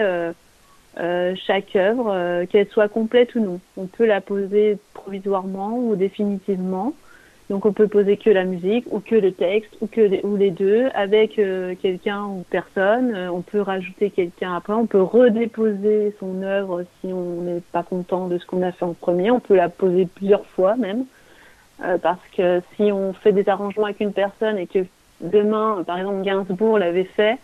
chaque 0.97 1.75
œuvre, 1.75 2.45
qu'elle 2.45 2.67
soit 2.67 2.87
complète 2.87 3.35
ou 3.35 3.39
non. 3.41 3.59
On 3.77 3.85
peut 3.85 4.05
la 4.05 4.21
poser 4.21 4.77
provisoirement 4.93 5.77
ou 5.77 5.95
définitivement. 5.95 6.93
Donc 7.49 7.65
on 7.65 7.73
peut 7.73 7.87
poser 7.87 8.17
que 8.17 8.31
la 8.31 8.43
musique 8.43 8.85
ou 8.89 8.99
que 8.99 9.15
le 9.15 9.31
texte 9.31 9.77
ou 9.79 9.87
que 9.87 10.01
les, 10.01 10.21
ou 10.23 10.35
les 10.35 10.49
deux 10.49 10.87
avec 10.95 11.37
euh, 11.37 11.75
quelqu'un 11.79 12.23
ou 12.23 12.43
personne. 12.49 13.13
Euh, 13.13 13.31
on 13.31 13.41
peut 13.41 13.61
rajouter 13.61 14.09
quelqu'un 14.09 14.55
après. 14.55 14.73
On 14.73 14.87
peut 14.87 15.01
redéposer 15.01 16.15
son 16.19 16.41
œuvre 16.41 16.83
si 16.99 17.13
on 17.13 17.41
n'est 17.41 17.61
pas 17.71 17.83
content 17.83 18.27
de 18.27 18.39
ce 18.39 18.45
qu'on 18.47 18.63
a 18.63 18.71
fait 18.71 18.85
en 18.85 18.93
premier. 18.93 19.29
On 19.29 19.39
peut 19.39 19.55
la 19.55 19.69
poser 19.69 20.07
plusieurs 20.07 20.45
fois 20.47 20.75
même 20.75 21.05
euh, 21.83 21.99
parce 21.99 22.25
que 22.35 22.61
si 22.75 22.91
on 22.91 23.13
fait 23.13 23.31
des 23.31 23.47
arrangements 23.47 23.85
avec 23.85 23.99
une 23.99 24.13
personne 24.13 24.57
et 24.57 24.65
que 24.65 24.79
demain, 25.21 25.83
par 25.85 25.99
exemple 25.99 26.23
Gainsbourg 26.23 26.79
l'avait 26.79 27.03
fait 27.03 27.37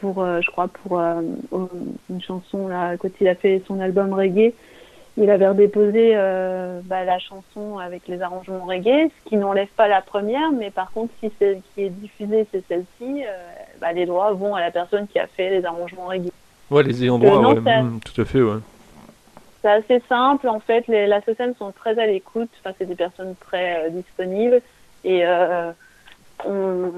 pour, 0.00 0.24
je 0.24 0.50
crois 0.50 0.68
pour 0.68 1.00
une 1.00 2.22
chanson 2.22 2.68
là 2.68 2.96
quand 2.96 3.08
il 3.20 3.28
a 3.28 3.34
fait 3.34 3.62
son 3.66 3.80
album 3.80 4.12
reggae 4.12 4.52
il 5.20 5.30
avait 5.30 5.48
redéposé 5.48 6.12
euh, 6.14 6.80
bah, 6.84 7.04
la 7.04 7.18
chanson 7.18 7.78
avec 7.78 8.06
les 8.06 8.22
arrangements 8.22 8.64
reggae, 8.64 9.10
ce 9.10 9.28
qui 9.28 9.36
n'enlève 9.36 9.68
pas 9.76 9.88
la 9.88 10.00
première, 10.00 10.52
mais 10.52 10.70
par 10.70 10.92
contre, 10.92 11.12
si 11.20 11.30
celle 11.38 11.60
qui 11.74 11.82
est 11.82 11.90
diffusée, 11.90 12.46
c'est 12.52 12.64
celle-ci, 12.68 13.24
euh, 13.24 13.36
bah, 13.80 13.92
les 13.92 14.06
droits 14.06 14.32
vont 14.32 14.54
à 14.54 14.60
la 14.60 14.70
personne 14.70 15.08
qui 15.08 15.18
a 15.18 15.26
fait 15.26 15.50
les 15.50 15.64
arrangements 15.64 16.06
reggae. 16.06 16.30
Ouais, 16.70 16.82
les 16.84 17.02
ayants 17.02 17.18
droit, 17.18 17.54
mmh, 17.54 18.00
tout 18.04 18.20
à 18.20 18.24
fait, 18.24 18.42
ouais. 18.42 18.58
C'est 19.60 19.70
assez 19.70 20.02
simple, 20.08 20.46
en 20.46 20.60
fait, 20.60 20.86
les, 20.86 21.08
la 21.08 21.20
sont 21.58 21.72
très 21.72 21.98
à 21.98 22.06
l'écoute, 22.06 22.50
enfin, 22.60 22.74
c'est 22.78 22.86
des 22.86 22.94
personnes 22.94 23.34
très 23.40 23.86
euh, 23.86 23.90
disponibles, 23.90 24.62
et 25.04 25.24
on, 26.44 26.92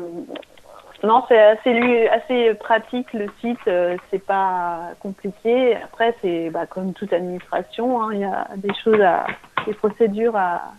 non, 1.03 1.23
c'est 1.29 1.41
assez, 1.41 2.09
assez 2.09 2.55
pratique 2.55 3.13
le 3.15 3.27
site, 3.41 3.59
euh, 3.69 3.97
c'est 4.11 4.25
pas 4.25 4.91
compliqué. 5.01 5.77
Après, 5.77 6.15
c'est 6.21 6.51
bah, 6.51 6.67
comme 6.67 6.93
toute 6.93 7.13
administration, 7.13 8.03
hein, 8.03 8.09
il 8.13 8.21
y 8.21 8.25
a 8.25 8.49
des 8.57 8.73
choses, 8.85 9.01
à, 9.01 9.27
des 9.67 9.73
procédures 9.73 10.37
à, 10.37 10.73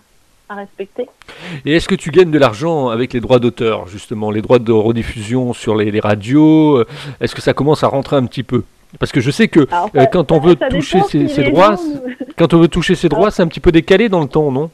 à 0.50 0.56
respecter. 0.56 1.08
Et 1.66 1.76
est-ce 1.76 1.88
que 1.88 1.96
tu 1.96 2.12
gagnes 2.12 2.30
de 2.30 2.38
l'argent 2.38 2.90
avec 2.90 3.14
les 3.14 3.20
droits 3.20 3.40
d'auteur, 3.40 3.88
justement, 3.88 4.30
les 4.30 4.42
droits 4.42 4.60
de 4.60 4.72
rediffusion 4.72 5.54
sur 5.54 5.76
les, 5.76 6.00
radios 6.00 6.84
Est-ce 7.20 7.34
que 7.34 7.42
ça 7.42 7.54
commence 7.54 7.84
à 7.84 7.88
rentrer 7.88 8.18
un 8.18 8.26
petit 8.26 8.44
peu? 8.44 8.64
Parce 9.00 9.12
que 9.12 9.22
je 9.22 9.32
sais 9.32 9.48
que 9.48 9.62
euh, 9.62 10.06
quand 10.12 10.32
on 10.32 10.40
veut 10.40 10.56
toucher 10.56 11.02
ces, 11.10 11.44
droits, 11.44 11.78
quand 12.38 12.54
on 12.54 12.60
veut 12.60 12.68
toucher 12.68 12.96
ces 12.96 13.10
droits, 13.10 13.32
c'est 13.32 13.42
un 13.42 13.48
petit 13.48 13.62
peu 13.62 13.72
décalé 13.72 14.10
dans 14.10 14.20
le 14.20 14.28
temps, 14.28 14.52
non? 14.52 14.70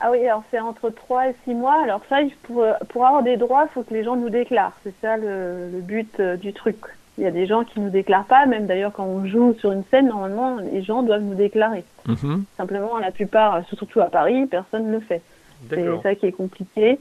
Ah 0.00 0.10
oui, 0.10 0.26
alors 0.26 0.42
c'est 0.50 0.58
entre 0.58 0.90
3 0.90 1.28
et 1.28 1.34
6 1.44 1.54
mois. 1.54 1.82
Alors 1.82 2.00
ça, 2.08 2.16
pour, 2.44 2.64
pour 2.88 3.06
avoir 3.06 3.22
des 3.22 3.36
droits, 3.36 3.66
il 3.70 3.72
faut 3.72 3.82
que 3.82 3.94
les 3.94 4.04
gens 4.04 4.16
nous 4.16 4.30
déclarent. 4.30 4.76
C'est 4.84 4.94
ça 5.00 5.16
le, 5.16 5.68
le 5.70 5.80
but 5.80 6.18
euh, 6.18 6.36
du 6.36 6.52
truc. 6.52 6.78
Il 7.18 7.24
y 7.24 7.26
a 7.26 7.30
des 7.30 7.46
gens 7.46 7.62
qui 7.64 7.78
nous 7.78 7.90
déclarent 7.90 8.24
pas, 8.24 8.46
même 8.46 8.66
d'ailleurs 8.66 8.92
quand 8.92 9.04
on 9.04 9.26
joue 9.26 9.54
sur 9.58 9.70
une 9.70 9.84
scène, 9.90 10.08
normalement, 10.08 10.56
les 10.56 10.82
gens 10.82 11.02
doivent 11.02 11.22
nous 11.22 11.34
déclarer. 11.34 11.84
Mhm. 12.06 12.44
Simplement, 12.56 12.98
la 12.98 13.10
plupart, 13.10 13.62
surtout 13.68 14.00
à 14.00 14.06
Paris, 14.06 14.46
personne 14.46 14.86
ne 14.86 14.92
le 14.92 15.00
fait. 15.00 15.20
C'est 15.68 16.02
ça 16.02 16.14
qui 16.14 16.26
est 16.26 16.32
compliqué. 16.32 16.98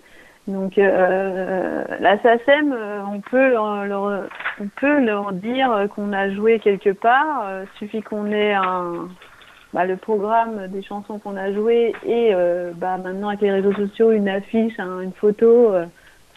Donc 0.47 0.77
euh, 0.77 1.83
la 1.99 2.21
SACEM, 2.21 2.73
euh, 2.73 3.01
on 3.11 3.21
peut 3.21 3.51
leur, 3.51 4.27
on 4.59 4.67
peut 4.79 4.99
leur 4.99 5.31
dire 5.33 5.87
qu'on 5.95 6.13
a 6.13 6.29
joué 6.29 6.59
quelque 6.59 6.91
part. 6.91 7.45
Il 7.61 7.77
suffit 7.79 8.01
qu'on 8.01 8.27
ait 8.31 8.53
un, 8.53 9.07
bah, 9.73 9.85
le 9.85 9.95
programme 9.95 10.67
des 10.67 10.81
chansons 10.81 11.17
qu'on 11.19 11.37
a 11.37 11.53
jouées 11.53 11.93
et 12.05 12.31
euh, 12.33 12.71
bah, 12.75 12.97
maintenant 12.97 13.29
avec 13.29 13.41
les 13.41 13.51
réseaux 13.51 13.73
sociaux, 13.73 14.11
une 14.11 14.27
affiche, 14.27 14.77
une 14.79 15.13
photo, 15.13 15.73
euh, 15.73 15.85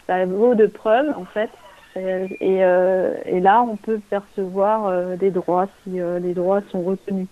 ça 0.07 0.25
vaut 0.25 0.55
de 0.55 0.67
preuve 0.67 1.13
en 1.17 1.25
fait. 1.25 1.51
Et, 1.97 2.65
euh, 2.65 3.15
et 3.25 3.39
là, 3.39 3.63
on 3.63 3.77
peut 3.77 4.01
percevoir 4.11 5.17
des 5.17 5.31
droits 5.31 5.69
si 5.83 6.01
les 6.21 6.35
droits 6.35 6.61
sont 6.73 6.83
retenus. 6.83 7.29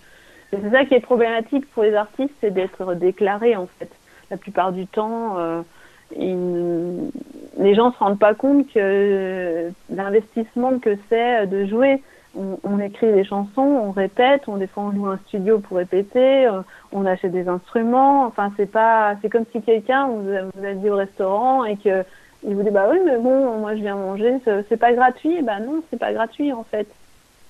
C'est 0.51 0.71
ça 0.71 0.85
qui 0.85 0.93
est 0.93 1.01
problématique 1.01 1.69
pour 1.71 1.83
les 1.83 1.93
artistes, 1.93 2.33
c'est 2.39 2.51
d'être 2.51 2.93
déclarés 2.93 3.57
en 3.57 3.67
fait. 3.77 3.89
La 4.31 4.37
plupart 4.37 4.71
du 4.71 4.87
temps, 4.87 5.35
les 6.17 7.75
gens 7.75 7.91
se 7.91 7.97
rendent 7.97 8.19
pas 8.19 8.33
compte 8.35 8.71
que 8.73 9.69
l'investissement 9.89 10.79
que 10.79 10.97
c'est 11.09 11.45
de 11.47 11.65
jouer 11.65 12.01
on, 12.35 12.79
écrit 12.79 13.11
des 13.13 13.23
chansons, 13.23 13.61
on 13.61 13.91
répète, 13.91 14.43
on 14.47 14.57
des 14.57 14.67
fois 14.67 14.83
on 14.83 14.89
loue 14.89 15.07
un 15.07 15.19
studio 15.27 15.59
pour 15.59 15.77
répéter, 15.77 16.47
euh, 16.47 16.61
on 16.91 17.05
achète 17.05 17.31
des 17.31 17.47
instruments. 17.47 18.25
Enfin, 18.25 18.51
c'est 18.57 18.71
pas, 18.71 19.15
c'est 19.21 19.29
comme 19.29 19.45
si 19.51 19.61
quelqu'un 19.61 20.07
vous, 20.07 20.23
vous 20.23 20.65
a 20.65 20.73
dit 20.73 20.89
au 20.89 20.95
restaurant 20.95 21.63
et 21.65 21.77
que 21.77 22.03
il 22.45 22.55
vous 22.55 22.63
dit 22.63 22.71
bah 22.71 22.87
oui 22.91 22.97
mais 23.05 23.17
bon 23.17 23.59
moi 23.59 23.75
je 23.75 23.81
viens 23.81 23.95
manger, 23.95 24.39
c'est 24.67 24.77
pas 24.77 24.93
gratuit. 24.93 25.41
Bah 25.43 25.59
non, 25.59 25.83
c'est 25.89 25.99
pas 25.99 26.13
gratuit 26.13 26.51
en 26.51 26.63
fait. 26.63 26.87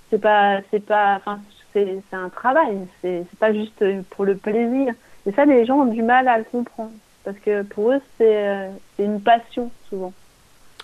C'est 0.10 0.22
pas, 0.22 0.60
c'est 0.70 0.86
pas, 0.86 1.16
enfin 1.16 1.40
c'est, 1.74 2.04
un 2.12 2.30
travail. 2.30 2.78
C'est, 3.02 3.26
pas 3.40 3.54
juste 3.54 3.84
pour 4.12 4.26
le 4.26 4.36
plaisir. 4.36 4.94
Et 5.26 5.32
ça, 5.32 5.46
les 5.46 5.66
gens 5.66 5.80
ont 5.80 5.86
du 5.86 6.04
mal 6.04 6.28
à 6.28 6.38
le 6.38 6.44
comprendre 6.44 6.92
parce 7.24 7.38
que 7.40 7.64
pour 7.64 7.92
eux 7.92 8.02
c'est, 8.18 8.48
euh, 8.48 8.70
c'est 8.96 9.06
une 9.06 9.22
passion 9.22 9.72
souvent. 9.90 10.14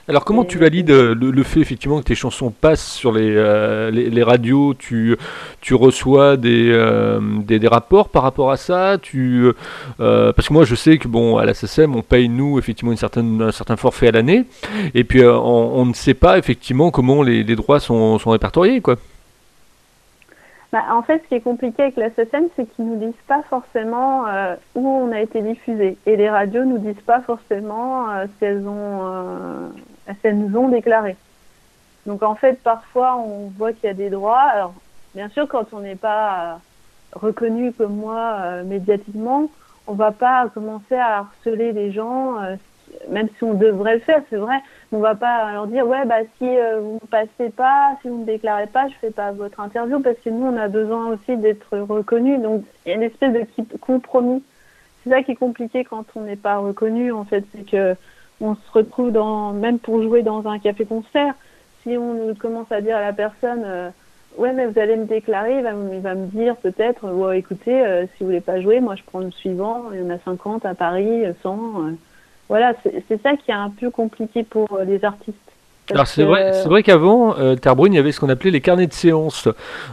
Alors 0.10 0.26
comment 0.26 0.44
tu 0.44 0.58
valides 0.58 0.90
euh, 0.90 1.14
le, 1.14 1.44
fait 1.44 1.60
effectivement 1.60 2.00
que 2.00 2.06
tes 2.06 2.16
chansons 2.16 2.50
passent 2.50 2.94
sur 2.94 3.12
les, 3.12 3.32
euh, 3.36 3.92
les, 3.92 4.24
radios? 4.24 4.74
Tu, 4.74 5.16
tu 5.62 5.76
reçois 5.76 6.36
des, 6.36 6.72
euh, 6.72 7.20
des, 7.44 7.68
rapports 7.68 8.10
par 8.10 8.24
rapport 8.24 8.50
à 8.50 8.58
ça? 8.58 8.98
Tu, 9.00 9.52
Parce 10.00 10.48
que 10.48 10.54
moi 10.54 10.66
je 10.66 10.74
sais 10.74 10.98
que 10.98 11.08
bon 11.08 11.38
à 11.38 11.46
la 11.46 11.54
SSM 11.54 11.96
on 11.96 12.02
paye 12.02 12.28
nous 12.28 12.58
effectivement 12.58 12.92
une 12.92 12.98
certaine, 12.98 13.40
un 13.40 13.52
certain 13.52 13.76
forfait 13.76 14.08
à 14.08 14.12
l'année 14.12 14.46
et 14.96 15.04
puis 15.04 15.24
on, 15.24 15.86
ne 15.86 15.94
sait 15.94 16.16
pas 16.16 16.40
effectivement 16.40 16.90
comment 16.90 17.22
les, 17.22 17.44
les 17.44 17.56
droits 17.56 17.80
sont, 17.80 18.18
sont 18.18 18.32
répertoriés 18.32 18.82
quoi. 18.82 18.96
Bah, 20.72 20.84
en 20.92 21.02
fait, 21.02 21.20
ce 21.24 21.30
qui 21.30 21.34
est 21.36 21.42
compliqué 21.42 21.82
avec 21.82 21.98
la 21.98 22.12
SSM, 22.12 22.46
c'est 22.56 22.66
qu'ils 22.76 22.86
nous 22.86 22.98
disent 22.98 23.24
pas 23.28 23.42
forcément 23.50 24.26
où 24.76 24.88
on 24.88 25.12
a 25.12 25.20
été 25.20 25.42
diffusé. 25.42 25.98
Et 26.06 26.16
les 26.16 26.30
radios 26.30 26.64
nous 26.64 26.78
disent 26.78 27.04
pas 27.08 27.22
forcément 27.22 28.06
si 28.38 28.46
elles 28.46 28.68
ont 28.68 29.72
elles 30.24 30.38
nous 30.38 30.58
ont 30.58 30.70
déclaré. 30.70 31.16
Donc 32.06 32.24
en 32.24 32.36
fait, 32.36 32.60
parfois, 32.64 33.18
on 33.18 33.52
voit 33.58 33.74
qu'il 33.74 33.86
y 33.86 33.92
a 33.92 33.94
des 33.94 34.10
droits. 34.10 34.40
Alors, 34.40 34.74
bien 35.16 35.30
sûr, 35.30 35.48
quand 35.48 35.74
on 35.74 35.80
n'est 35.80 35.96
pas 35.96 36.42
euh, 36.42 36.56
reconnu 37.14 37.74
comme 37.74 37.96
moi 37.96 38.38
euh, 38.42 38.64
médiatiquement, 38.64 39.50
on 39.88 39.94
va 39.94 40.12
pas 40.12 40.50
commencer 40.54 40.96
à 40.96 41.20
harceler 41.20 41.72
les 41.72 41.92
gens, 41.92 42.42
euh, 42.42 42.56
même 43.10 43.28
si 43.38 43.44
on 43.44 43.54
devrait 43.54 43.96
le 43.96 44.02
faire, 44.02 44.22
c'est 44.30 44.38
vrai. 44.38 44.58
On 44.92 45.00
va 45.00 45.16
pas 45.16 45.52
leur 45.52 45.68
dire 45.68 45.88
ouais 45.88 46.06
bah 46.06 46.22
si 46.38 46.46
vous 46.80 47.00
ne 47.02 47.08
passez 47.08 47.52
pas, 47.56 47.96
si 48.02 48.10
vous 48.10 48.20
ne 48.20 48.26
déclarez 48.26 48.68
pas, 48.68 48.88
je 48.88 48.96
fais 48.96 49.12
pas 49.12 49.32
votre 49.32 49.60
interview 49.60 50.00
parce 50.00 50.18
que 50.18 50.32
nous 50.32 50.48
on 50.48 50.58
a 50.58 50.68
besoin 50.68 51.08
aussi 51.08 51.38
d'être 51.38 51.78
reconnu. 51.78 52.40
Donc 52.40 52.64
il 52.86 52.90
y 52.90 52.92
a 52.94 52.96
une 52.96 53.04
espèce 53.04 53.34
de 53.34 53.46
compromis. 53.80 54.44
C'est 55.04 55.12
ça 55.12 55.22
qui 55.22 55.34
est 55.34 55.36
compliqué 55.36 55.84
quand 55.84 56.06
on 56.16 56.22
n'est 56.22 56.36
pas 56.36 56.58
reconnu 56.58 57.12
en 57.12 57.26
fait, 57.26 57.44
c'est 57.54 57.70
que 57.70 57.96
on 58.42 58.56
se 58.56 58.72
retrouve 58.72 59.12
dans, 59.12 59.54
même 59.54 59.80
pour 59.80 60.02
jouer 60.02 60.22
dans 60.22 60.48
un 60.48 60.60
café-concert, 60.60 61.34
si 61.84 61.98
on 61.98 62.34
commence 62.36 62.72
à 62.72 62.82
dire 62.82 62.98
à 62.98 63.02
la 63.02 63.14
personne, 63.14 63.64
euh, 63.66 63.90
ouais, 64.38 64.54
mais 64.54 64.66
vous 64.66 64.80
allez 64.80 64.96
me 64.96 65.06
déclarer, 65.06 65.58
il 65.58 65.64
va, 65.64 66.16
me 66.16 66.26
dire 66.28 66.56
peut-être, 66.58 67.10
ouais, 67.12 67.40
écoutez, 67.40 68.06
si 68.16 68.24
vous 68.24 68.28
voulez 68.28 68.42
pas 68.42 68.62
jouer, 68.62 68.80
moi 68.80 68.96
je 68.96 69.04
prends 69.04 69.20
le 69.20 69.32
suivant, 69.32 69.92
il 69.94 70.02
y 70.02 70.04
en 70.04 70.10
a 70.10 70.20
50 70.20 70.66
à 70.66 70.76
Paris, 70.76 71.24
100. 71.42 71.96
voilà, 72.48 72.74
c'est 72.84 73.22
ça 73.22 73.36
qui 73.36 73.52
est 73.52 73.56
un 73.56 73.70
peu 73.70 73.90
compliqué 73.90 74.44
pour 74.44 74.80
les 74.86 75.04
artistes. 75.06 75.49
Alors 75.92 76.08
c'est 76.08 76.24
vrai, 76.24 76.54
c'est 76.54 76.68
vrai 76.68 76.84
qu'avant, 76.84 77.38
euh, 77.38 77.56
Terbrune, 77.56 77.94
il 77.94 77.96
y 77.96 78.00
avait 78.00 78.12
ce 78.12 78.20
qu'on 78.20 78.30
appelait 78.30 78.52
les 78.52 78.62
carnets 78.62 78.88
de 78.88 78.94
séance. 78.94 79.48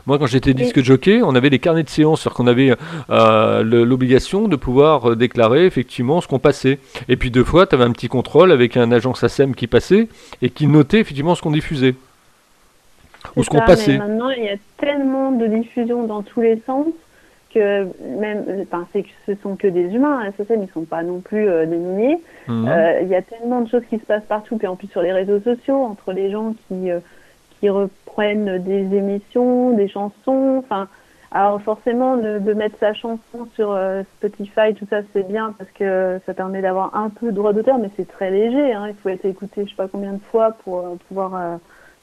Moi, 0.06 0.18
quand 0.18 0.26
j'étais 0.26 0.52
disque 0.52 0.82
jockey, 0.82 1.22
on 1.22 1.34
avait 1.34 1.48
les 1.48 1.58
carnets 1.58 1.82
de 1.82 1.88
séance, 1.88 2.20
c'est-à-dire 2.20 2.36
qu'on 2.36 2.46
avait 2.46 2.74
euh, 3.10 3.62
l'obligation 3.62 4.48
de 4.48 4.56
pouvoir 4.56 5.10
euh, 5.10 5.16
déclarer 5.16 5.64
effectivement 5.64 6.20
ce 6.20 6.28
qu'on 6.28 6.38
passait. 6.38 6.78
Et 7.08 7.16
puis 7.16 7.30
deux 7.30 7.44
fois, 7.44 7.66
tu 7.66 7.74
avais 7.74 7.84
un 7.84 7.92
petit 7.92 8.08
contrôle 8.08 8.52
avec 8.52 8.76
un 8.76 8.92
agent 8.92 9.14
SACEM 9.14 9.54
qui 9.54 9.66
passait 9.66 10.08
et 10.42 10.50
qui 10.50 10.66
notait 10.66 11.00
effectivement 11.00 11.34
ce 11.34 11.42
qu'on 11.42 11.50
diffusait 11.50 11.94
ou 13.34 13.42
ce 13.42 13.50
qu'on 13.50 13.60
passait. 13.60 13.98
maintenant, 13.98 14.30
il 14.30 14.44
y 14.44 14.48
a 14.48 14.56
tellement 14.78 15.32
de 15.32 15.46
diffusion 15.46 16.06
dans 16.06 16.22
tous 16.22 16.40
les 16.40 16.60
sens 16.66 16.86
que 17.52 17.88
même, 18.18 18.44
enfin, 18.62 18.86
c'est 18.92 19.02
que 19.02 19.08
ce 19.26 19.34
sont 19.42 19.56
que 19.56 19.68
des 19.68 19.94
humains. 19.94 20.24
Les 20.24 20.44
SSM, 20.44 20.62
ils 20.62 20.72
sont 20.72 20.84
pas 20.84 21.02
non 21.02 21.20
plus 21.20 21.48
euh, 21.48 21.66
des 21.66 21.76
milliers. 21.76 22.18
Mhm. 22.48 22.68
Euh, 22.68 23.00
il 23.02 23.08
y 23.08 23.14
a 23.14 23.22
tellement 23.22 23.60
de 23.62 23.68
choses 23.68 23.84
qui 23.88 23.98
se 23.98 24.04
passent 24.04 24.26
partout, 24.28 24.56
puis 24.56 24.66
en 24.66 24.76
plus 24.76 24.88
sur 24.88 25.02
les 25.02 25.12
réseaux 25.12 25.40
sociaux, 25.40 25.82
entre 25.82 26.12
les 26.12 26.30
gens 26.30 26.54
qui 26.68 26.90
euh, 26.90 27.00
qui 27.58 27.70
reprennent 27.70 28.58
des 28.58 28.94
émissions, 28.96 29.70
des 29.70 29.88
chansons. 29.88 30.58
Enfin, 30.58 30.88
alors 31.30 31.60
forcément, 31.62 32.16
de, 32.16 32.38
de, 32.38 32.52
mettre 32.52 32.78
sa 32.78 32.92
chanson 32.92 33.48
sur 33.54 33.78
Spotify, 34.16 34.74
tout 34.74 34.86
ça, 34.90 34.98
c'est 35.12 35.26
bien 35.26 35.54
parce 35.56 35.70
que 35.70 36.20
ça 36.26 36.34
permet 36.34 36.60
d'avoir 36.60 36.94
un 36.94 37.08
peu 37.08 37.26
de 37.26 37.32
droit 37.32 37.54
d'auteur, 37.54 37.78
mais 37.78 37.90
c'est 37.96 38.06
très 38.06 38.30
léger. 38.30 38.74
Hein. 38.74 38.88
Il 38.88 38.94
faut 38.94 39.08
être 39.08 39.24
écouté, 39.24 39.64
je 39.64 39.70
sais 39.70 39.76
pas 39.76 39.88
combien 39.88 40.12
de 40.12 40.20
fois 40.30 40.52
pour 40.64 40.98
pouvoir 41.08 41.58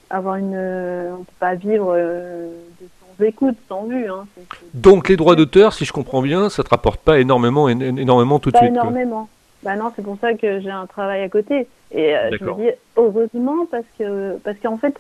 avoir 0.10 0.36
une. 0.36 0.58
on 0.58 1.24
peut 1.24 1.40
pas 1.40 1.54
vivre 1.54 1.96
écoute, 3.22 3.56
sans 3.68 3.86
vue. 3.86 4.08
Hein. 4.10 4.26
Donc 4.74 5.10
les 5.10 5.18
droits 5.18 5.36
d'auteur, 5.36 5.74
si 5.74 5.86
je 5.86 5.94
comprends 5.94 6.22
bien, 6.22 6.50
ça 6.50 6.64
te 6.64 6.70
rapporte 6.70 7.02
pas 7.02 7.20
énormément, 7.20 7.70
énormément 7.70 8.40
tout 8.40 8.52
de 8.52 8.58
suite. 8.58 8.74
Pas 8.74 8.80
énormément. 8.80 9.30
Bah 9.64 9.76
non, 9.76 9.92
c'est 9.96 10.02
pour 10.02 10.18
ça 10.20 10.34
que 10.34 10.60
j'ai 10.60 10.72
un 10.72 10.86
travail 10.86 11.22
à 11.22 11.30
côté. 11.30 11.68
Et 11.92 12.16
euh, 12.16 12.32
je 12.38 12.44
me 12.44 12.54
dis 12.56 12.70
heureusement 12.98 13.66
parce 13.70 13.86
que 13.98 14.38
parce 14.40 14.58
qu'en 14.60 14.78
fait, 14.78 14.96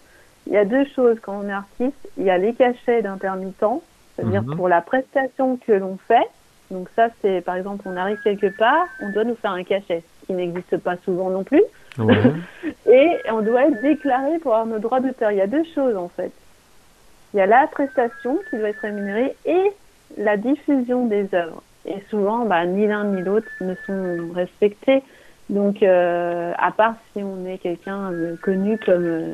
il 0.48 0.54
y 0.54 0.58
a 0.58 0.66
deux 0.66 0.86
choses 0.96 1.18
quand 1.22 1.42
on 1.44 1.50
est 1.50 1.54
artiste. 1.54 2.10
Il 2.18 2.24
y 2.24 2.30
a 2.30 2.38
les 2.38 2.54
cachets 2.54 3.02
d'intermittent, 3.02 3.82
c'est-à-dire 4.16 4.44
mhm. 4.44 4.56
pour 4.56 4.68
la 4.70 4.82
prestation 4.82 5.58
que 5.58 5.74
l'on 5.74 5.98
fait. 6.08 6.28
Donc 6.72 6.88
ça, 6.96 7.10
c'est 7.22 7.42
par 7.42 7.56
exemple, 7.56 7.84
on 7.88 7.98
arrive 7.98 8.18
quelque 8.24 8.48
part, 8.58 8.86
on 9.02 9.10
doit 9.12 9.26
nous 9.26 9.36
faire 9.36 9.52
un 9.52 9.64
cachet, 9.64 10.04
qui 10.26 10.34
n'existe 10.34 10.78
pas 10.78 10.96
souvent 11.04 11.30
non 11.30 11.44
plus. 11.44 11.64
et 12.00 13.10
on 13.32 13.42
doit 13.42 13.68
être 13.68 13.82
déclaré 13.82 14.40
pour 14.40 14.54
avoir 14.56 14.66
nos 14.66 14.80
droits 14.80 15.00
d'auteur. 15.00 15.32
Il 15.32 15.38
y 15.38 15.42
a 15.42 15.48
deux 15.48 15.64
choses 15.76 15.96
en 15.96 16.10
fait. 16.10 16.32
Il 17.34 17.38
y 17.38 17.42
a 17.42 17.46
la 17.46 17.68
prestation 17.68 18.40
qui 18.50 18.58
doit 18.58 18.70
être 18.70 18.82
rémunérée 18.82 19.36
et 19.46 19.72
la 20.18 20.38
diffusion 20.38 21.08
des 21.08 21.28
œuvres. 21.34 21.64
Et 21.86 22.02
souvent, 22.10 22.46
bah, 22.46 22.66
ni 22.66 22.88
l'un 22.88 23.06
ni 23.06 23.22
l'autre 23.22 23.48
ne 23.62 23.76
sont 23.86 24.34
respectés. 24.34 25.02
Donc, 25.50 25.84
euh, 25.84 26.54
à 26.58 26.72
part 26.72 26.96
si 27.12 27.24
on 27.24 27.46
est 27.46 27.58
quelqu'un 27.58 28.12
de 28.12 28.38
connu 28.42 28.78
comme, 28.78 29.04
euh, 29.04 29.34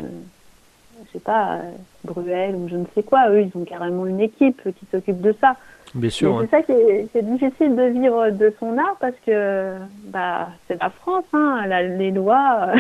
je 1.06 1.14
sais 1.14 1.24
pas, 1.24 1.56
euh, 1.56 1.72
Bruel 2.04 2.56
ou 2.56 2.68
je 2.68 2.76
ne 2.76 2.86
sais 2.96 3.04
quoi, 3.04 3.30
eux, 3.30 3.42
ils 3.42 3.52
ont 3.60 3.64
carrément 3.64 4.08
une 4.08 4.20
équipe 4.20 4.62
qui 4.64 4.86
s'occupe 4.92 5.22
de 5.22 5.36
ça. 5.40 5.56
Bien 5.94 6.10
sûr. 6.10 6.40
C'est 6.42 6.50
ça 6.50 6.62
qui 6.64 6.72
est, 6.72 7.10
difficile 7.22 7.76
de 7.76 7.84
vivre 7.84 8.30
de 8.30 8.54
son 8.60 8.78
art 8.78 8.96
parce 9.00 9.16
que 9.26 9.76
bah, 10.06 10.50
c'est 10.68 10.82
la 10.82 10.90
France, 10.90 11.26
hein, 11.34 11.66
les 11.98 12.12
lois. 12.12 12.74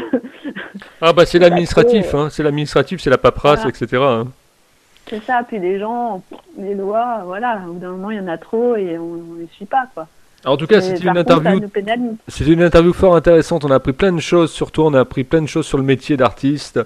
ah 1.01 1.13
bah 1.13 1.25
c'est 1.25 1.39
l'administratif, 1.39 2.13
hein, 2.13 2.29
c'est 2.29 2.43
l'administratif, 2.43 3.01
c'est 3.01 3.09
la 3.09 3.17
paperasse, 3.17 3.65
etc. 3.65 4.23
C'est 5.09 5.23
ça, 5.25 5.43
puis 5.43 5.59
les 5.59 5.79
gens, 5.79 6.23
les 6.57 6.75
lois, 6.75 7.23
voilà, 7.25 7.63
au 7.67 7.73
bout 7.73 7.79
d'un 7.79 7.91
moment, 7.91 8.11
il 8.11 8.17
y 8.17 8.19
en 8.19 8.27
a 8.27 8.37
trop 8.37 8.75
et 8.75 8.97
on 8.99 9.15
ne 9.15 9.39
les 9.39 9.47
suit 9.47 9.65
pas, 9.65 9.87
quoi. 9.93 10.07
En 10.45 10.57
tout 10.57 10.67
cas, 10.67 10.81
c'était 10.81 11.03
une 11.03 11.17
interview. 11.17 11.61
C'était 12.27 12.51
une 12.51 12.61
interview 12.61 12.93
fort 12.93 13.15
intéressante. 13.15 13.65
On 13.65 13.71
a 13.71 13.75
appris 13.75 13.93
plein 13.93 14.11
de 14.11 14.21
choses 14.21 14.51
sur 14.51 14.71
toi. 14.71 14.85
On 14.85 14.93
a 14.93 15.01
appris 15.01 15.23
plein 15.23 15.41
de 15.41 15.47
choses 15.47 15.65
sur 15.65 15.77
le 15.77 15.83
métier 15.83 16.17
d'artiste, 16.17 16.79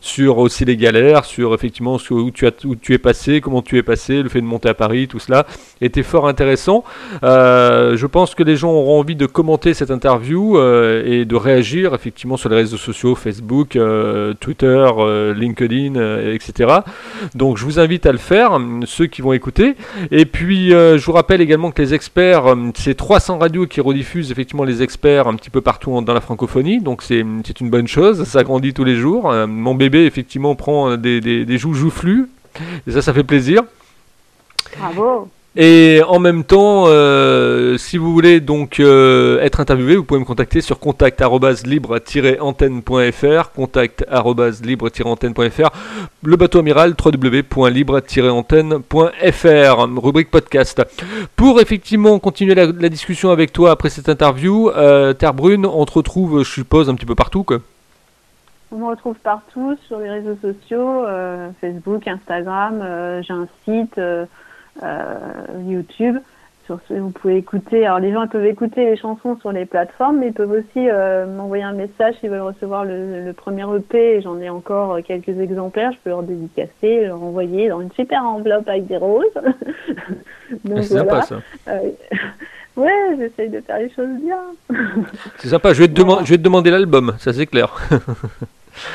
sur 0.00 0.38
aussi 0.38 0.64
les 0.64 0.76
galères, 0.76 1.24
sur 1.24 1.54
effectivement 1.54 1.98
où 2.10 2.30
tu 2.30 2.46
as 2.46 2.52
où 2.64 2.76
tu 2.76 2.94
es 2.94 2.98
passé, 2.98 3.40
comment 3.40 3.62
tu 3.62 3.78
es 3.78 3.82
passé, 3.82 4.22
le 4.22 4.28
fait 4.28 4.40
de 4.40 4.46
monter 4.46 4.68
à 4.68 4.74
Paris, 4.74 5.08
tout 5.08 5.18
cela 5.18 5.46
était 5.80 6.02
fort 6.02 6.28
intéressant. 6.28 6.84
Euh, 7.22 7.96
je 7.96 8.06
pense 8.06 8.34
que 8.34 8.42
les 8.42 8.56
gens 8.56 8.72
auront 8.72 8.98
envie 9.00 9.16
de 9.16 9.26
commenter 9.26 9.74
cette 9.74 9.90
interview 9.90 10.58
euh, 10.58 11.02
et 11.04 11.24
de 11.24 11.36
réagir 11.36 11.94
effectivement 11.94 12.36
sur 12.36 12.48
les 12.48 12.56
réseaux 12.56 12.76
sociaux, 12.76 13.14
Facebook, 13.14 13.76
euh, 13.76 14.34
Twitter, 14.38 14.86
LinkedIn, 15.34 15.94
etc. 16.32 16.80
Donc 17.34 17.56
je 17.56 17.64
vous 17.64 17.78
invite 17.78 18.06
à 18.06 18.12
le 18.12 18.18
faire, 18.18 18.58
ceux 18.84 19.06
qui 19.06 19.22
vont 19.22 19.32
écouter. 19.32 19.76
Et 20.10 20.26
puis 20.26 20.70
je 20.70 21.04
vous 21.04 21.12
rappelle 21.12 21.40
également 21.40 21.70
que 21.70 21.80
les 21.80 21.94
experts, 21.94 22.54
c'est 22.74 22.97
300 22.98 23.38
radios 23.38 23.66
qui 23.66 23.80
rediffusent 23.80 24.30
effectivement 24.30 24.64
les 24.64 24.82
experts 24.82 25.26
un 25.26 25.34
petit 25.34 25.48
peu 25.48 25.62
partout 25.62 25.98
dans 26.02 26.12
la 26.12 26.20
francophonie, 26.20 26.80
donc 26.80 27.02
c'est 27.02 27.20
une 27.20 27.70
bonne 27.70 27.88
chose, 27.88 28.24
ça 28.24 28.44
grandit 28.44 28.74
tous 28.74 28.84
les 28.84 28.96
jours. 28.96 29.30
Euh, 29.30 29.46
mon 29.46 29.74
bébé 29.74 30.04
effectivement 30.04 30.54
prend 30.54 30.98
des, 30.98 31.22
des, 31.22 31.46
des 31.46 31.58
joues-joufflus, 31.58 32.28
et 32.86 32.90
ça, 32.90 33.00
ça 33.00 33.14
fait 33.14 33.24
plaisir. 33.24 33.62
Bravo 34.78 35.30
et 35.56 36.02
en 36.06 36.18
même 36.20 36.44
temps, 36.44 36.84
euh, 36.86 37.76
si 37.78 37.96
vous 37.96 38.12
voulez 38.12 38.40
donc 38.40 38.80
euh, 38.80 39.40
être 39.40 39.60
interviewé, 39.60 39.96
vous 39.96 40.04
pouvez 40.04 40.20
me 40.20 40.24
contacter 40.24 40.60
sur 40.60 40.78
contact-libre-antenne.fr, 40.78 43.52
contact-libre-antenne.fr, 43.56 45.70
le 46.22 46.36
bateau 46.36 46.60
amiral 46.60 46.94
www.libre-antenne.fr, 47.02 50.00
rubrique 50.00 50.30
podcast. 50.30 50.82
Pour 51.34 51.60
effectivement 51.60 52.18
continuer 52.18 52.54
la, 52.54 52.88
discussion 52.88 53.30
avec 53.30 53.52
toi 53.52 53.70
après 53.70 53.88
cette 53.88 54.08
interview, 54.08 54.70
euh, 54.70 55.14
Terre 55.14 55.34
Brune, 55.34 55.66
on 55.66 55.84
te 55.86 55.92
retrouve, 55.92 56.44
je 56.44 56.52
suppose, 56.52 56.90
un 56.90 56.94
petit 56.94 57.06
peu 57.06 57.16
partout 57.16 57.42
quoi. 57.42 57.58
On 58.70 58.76
me 58.76 58.86
retrouve 58.86 59.16
partout 59.24 59.78
sur 59.86 59.98
les 59.98 60.10
réseaux 60.10 60.36
sociaux, 60.42 61.06
Facebook, 61.58 62.06
Instagram, 62.06 62.84
j'ai 63.22 63.32
un 63.32 63.48
site. 63.64 63.98
Euh, 64.82 65.14
YouTube. 65.66 66.18
Sur 66.66 66.78
ce, 66.86 66.94
vous 66.94 67.10
pouvez 67.10 67.38
écouter. 67.38 67.86
Alors 67.86 67.98
les 67.98 68.12
gens 68.12 68.26
peuvent 68.26 68.44
écouter 68.44 68.84
les 68.84 68.96
chansons 68.96 69.38
sur 69.40 69.52
les 69.52 69.64
plateformes, 69.64 70.18
mais 70.18 70.28
ils 70.28 70.32
peuvent 70.34 70.50
aussi 70.50 70.88
euh, 70.90 71.26
m'envoyer 71.26 71.64
un 71.64 71.72
message 71.72 72.16
s'ils 72.20 72.28
veulent 72.28 72.42
recevoir 72.42 72.84
le, 72.84 73.32
premier 73.32 73.64
EP. 73.74 74.20
J'en 74.20 74.38
ai 74.38 74.50
encore 74.50 74.92
euh, 74.92 75.00
quelques 75.00 75.40
exemplaires. 75.40 75.92
Je 75.92 75.98
peux 76.04 76.10
leur 76.10 76.22
dédicacer, 76.22 77.06
leur 77.06 77.22
envoyer 77.22 77.70
dans 77.70 77.80
une 77.80 77.90
super 77.92 78.22
enveloppe 78.22 78.68
avec 78.68 78.86
des 78.86 78.98
roses. 78.98 79.24
Donc, 80.64 80.82
c'est 80.82 80.98
sympa 80.98 81.22
ça. 81.22 81.36
ouais, 82.76 83.16
j'essaye 83.16 83.48
de 83.48 83.60
faire 83.62 83.78
les 83.78 83.90
choses 83.90 84.20
bien. 84.22 84.38
c'est 85.38 85.48
sympa. 85.48 85.72
Je 85.72 85.84
vais 85.84 85.88
te, 85.88 86.00
je 86.00 86.30
vais 86.30 86.38
te 86.38 86.42
demander 86.42 86.70
l'album, 86.70 87.14
ça 87.18 87.32
c'est 87.32 87.46
clair. 87.46 87.74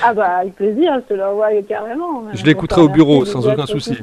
ah 0.03 0.13
bah 0.13 0.37
avec 0.41 0.55
plaisir, 0.55 0.93
je 1.01 1.13
te 1.15 1.19
l'envoie 1.19 1.49
carrément. 1.67 2.25
Je 2.33 2.45
l'écouterai 2.45 2.81
au 2.81 2.89
bureau 2.89 3.25
sans 3.25 3.47
aucun 3.47 3.65
souci. 3.65 3.97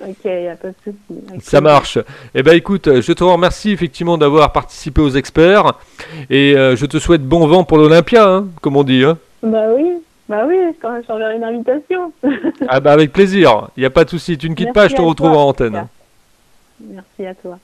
Ok, 0.00 0.26
a 0.26 0.56
pas 0.56 0.68
de 0.68 0.74
souci. 0.84 1.40
Ça 1.40 1.60
marche. 1.60 1.98
Eh 2.34 2.42
ben 2.42 2.54
écoute, 2.56 3.00
je 3.00 3.12
te 3.12 3.22
remercie 3.22 3.70
effectivement 3.70 4.18
d'avoir 4.18 4.52
participé 4.52 5.00
aux 5.00 5.10
experts 5.10 5.74
et 6.30 6.56
euh, 6.56 6.76
je 6.76 6.86
te 6.86 6.98
souhaite 6.98 7.22
bon 7.22 7.46
vent 7.46 7.64
pour 7.64 7.78
l'Olympia, 7.78 8.26
hein, 8.26 8.46
comme 8.60 8.76
on 8.76 8.84
dit. 8.84 9.04
Hein. 9.04 9.18
Bah 9.42 9.66
oui, 9.76 10.02
bah 10.28 10.44
oui, 10.46 10.56
quand 10.80 11.00
je 11.00 11.06
t'enverrai 11.06 11.36
une 11.36 11.44
invitation. 11.44 12.12
ah 12.68 12.80
bah 12.80 12.92
avec 12.92 13.12
plaisir, 13.12 13.68
il 13.76 13.80
n'y 13.80 13.86
a 13.86 13.90
pas 13.90 14.04
de 14.04 14.10
souci, 14.10 14.38
tu 14.38 14.48
ne 14.48 14.54
quittes 14.54 14.72
pas, 14.72 14.88
je 14.88 14.96
te 14.96 15.02
retrouve 15.02 15.36
en 15.36 15.48
antenne. 15.48 15.86
Merci 16.80 17.26
à 17.26 17.34
toi. 17.34 17.58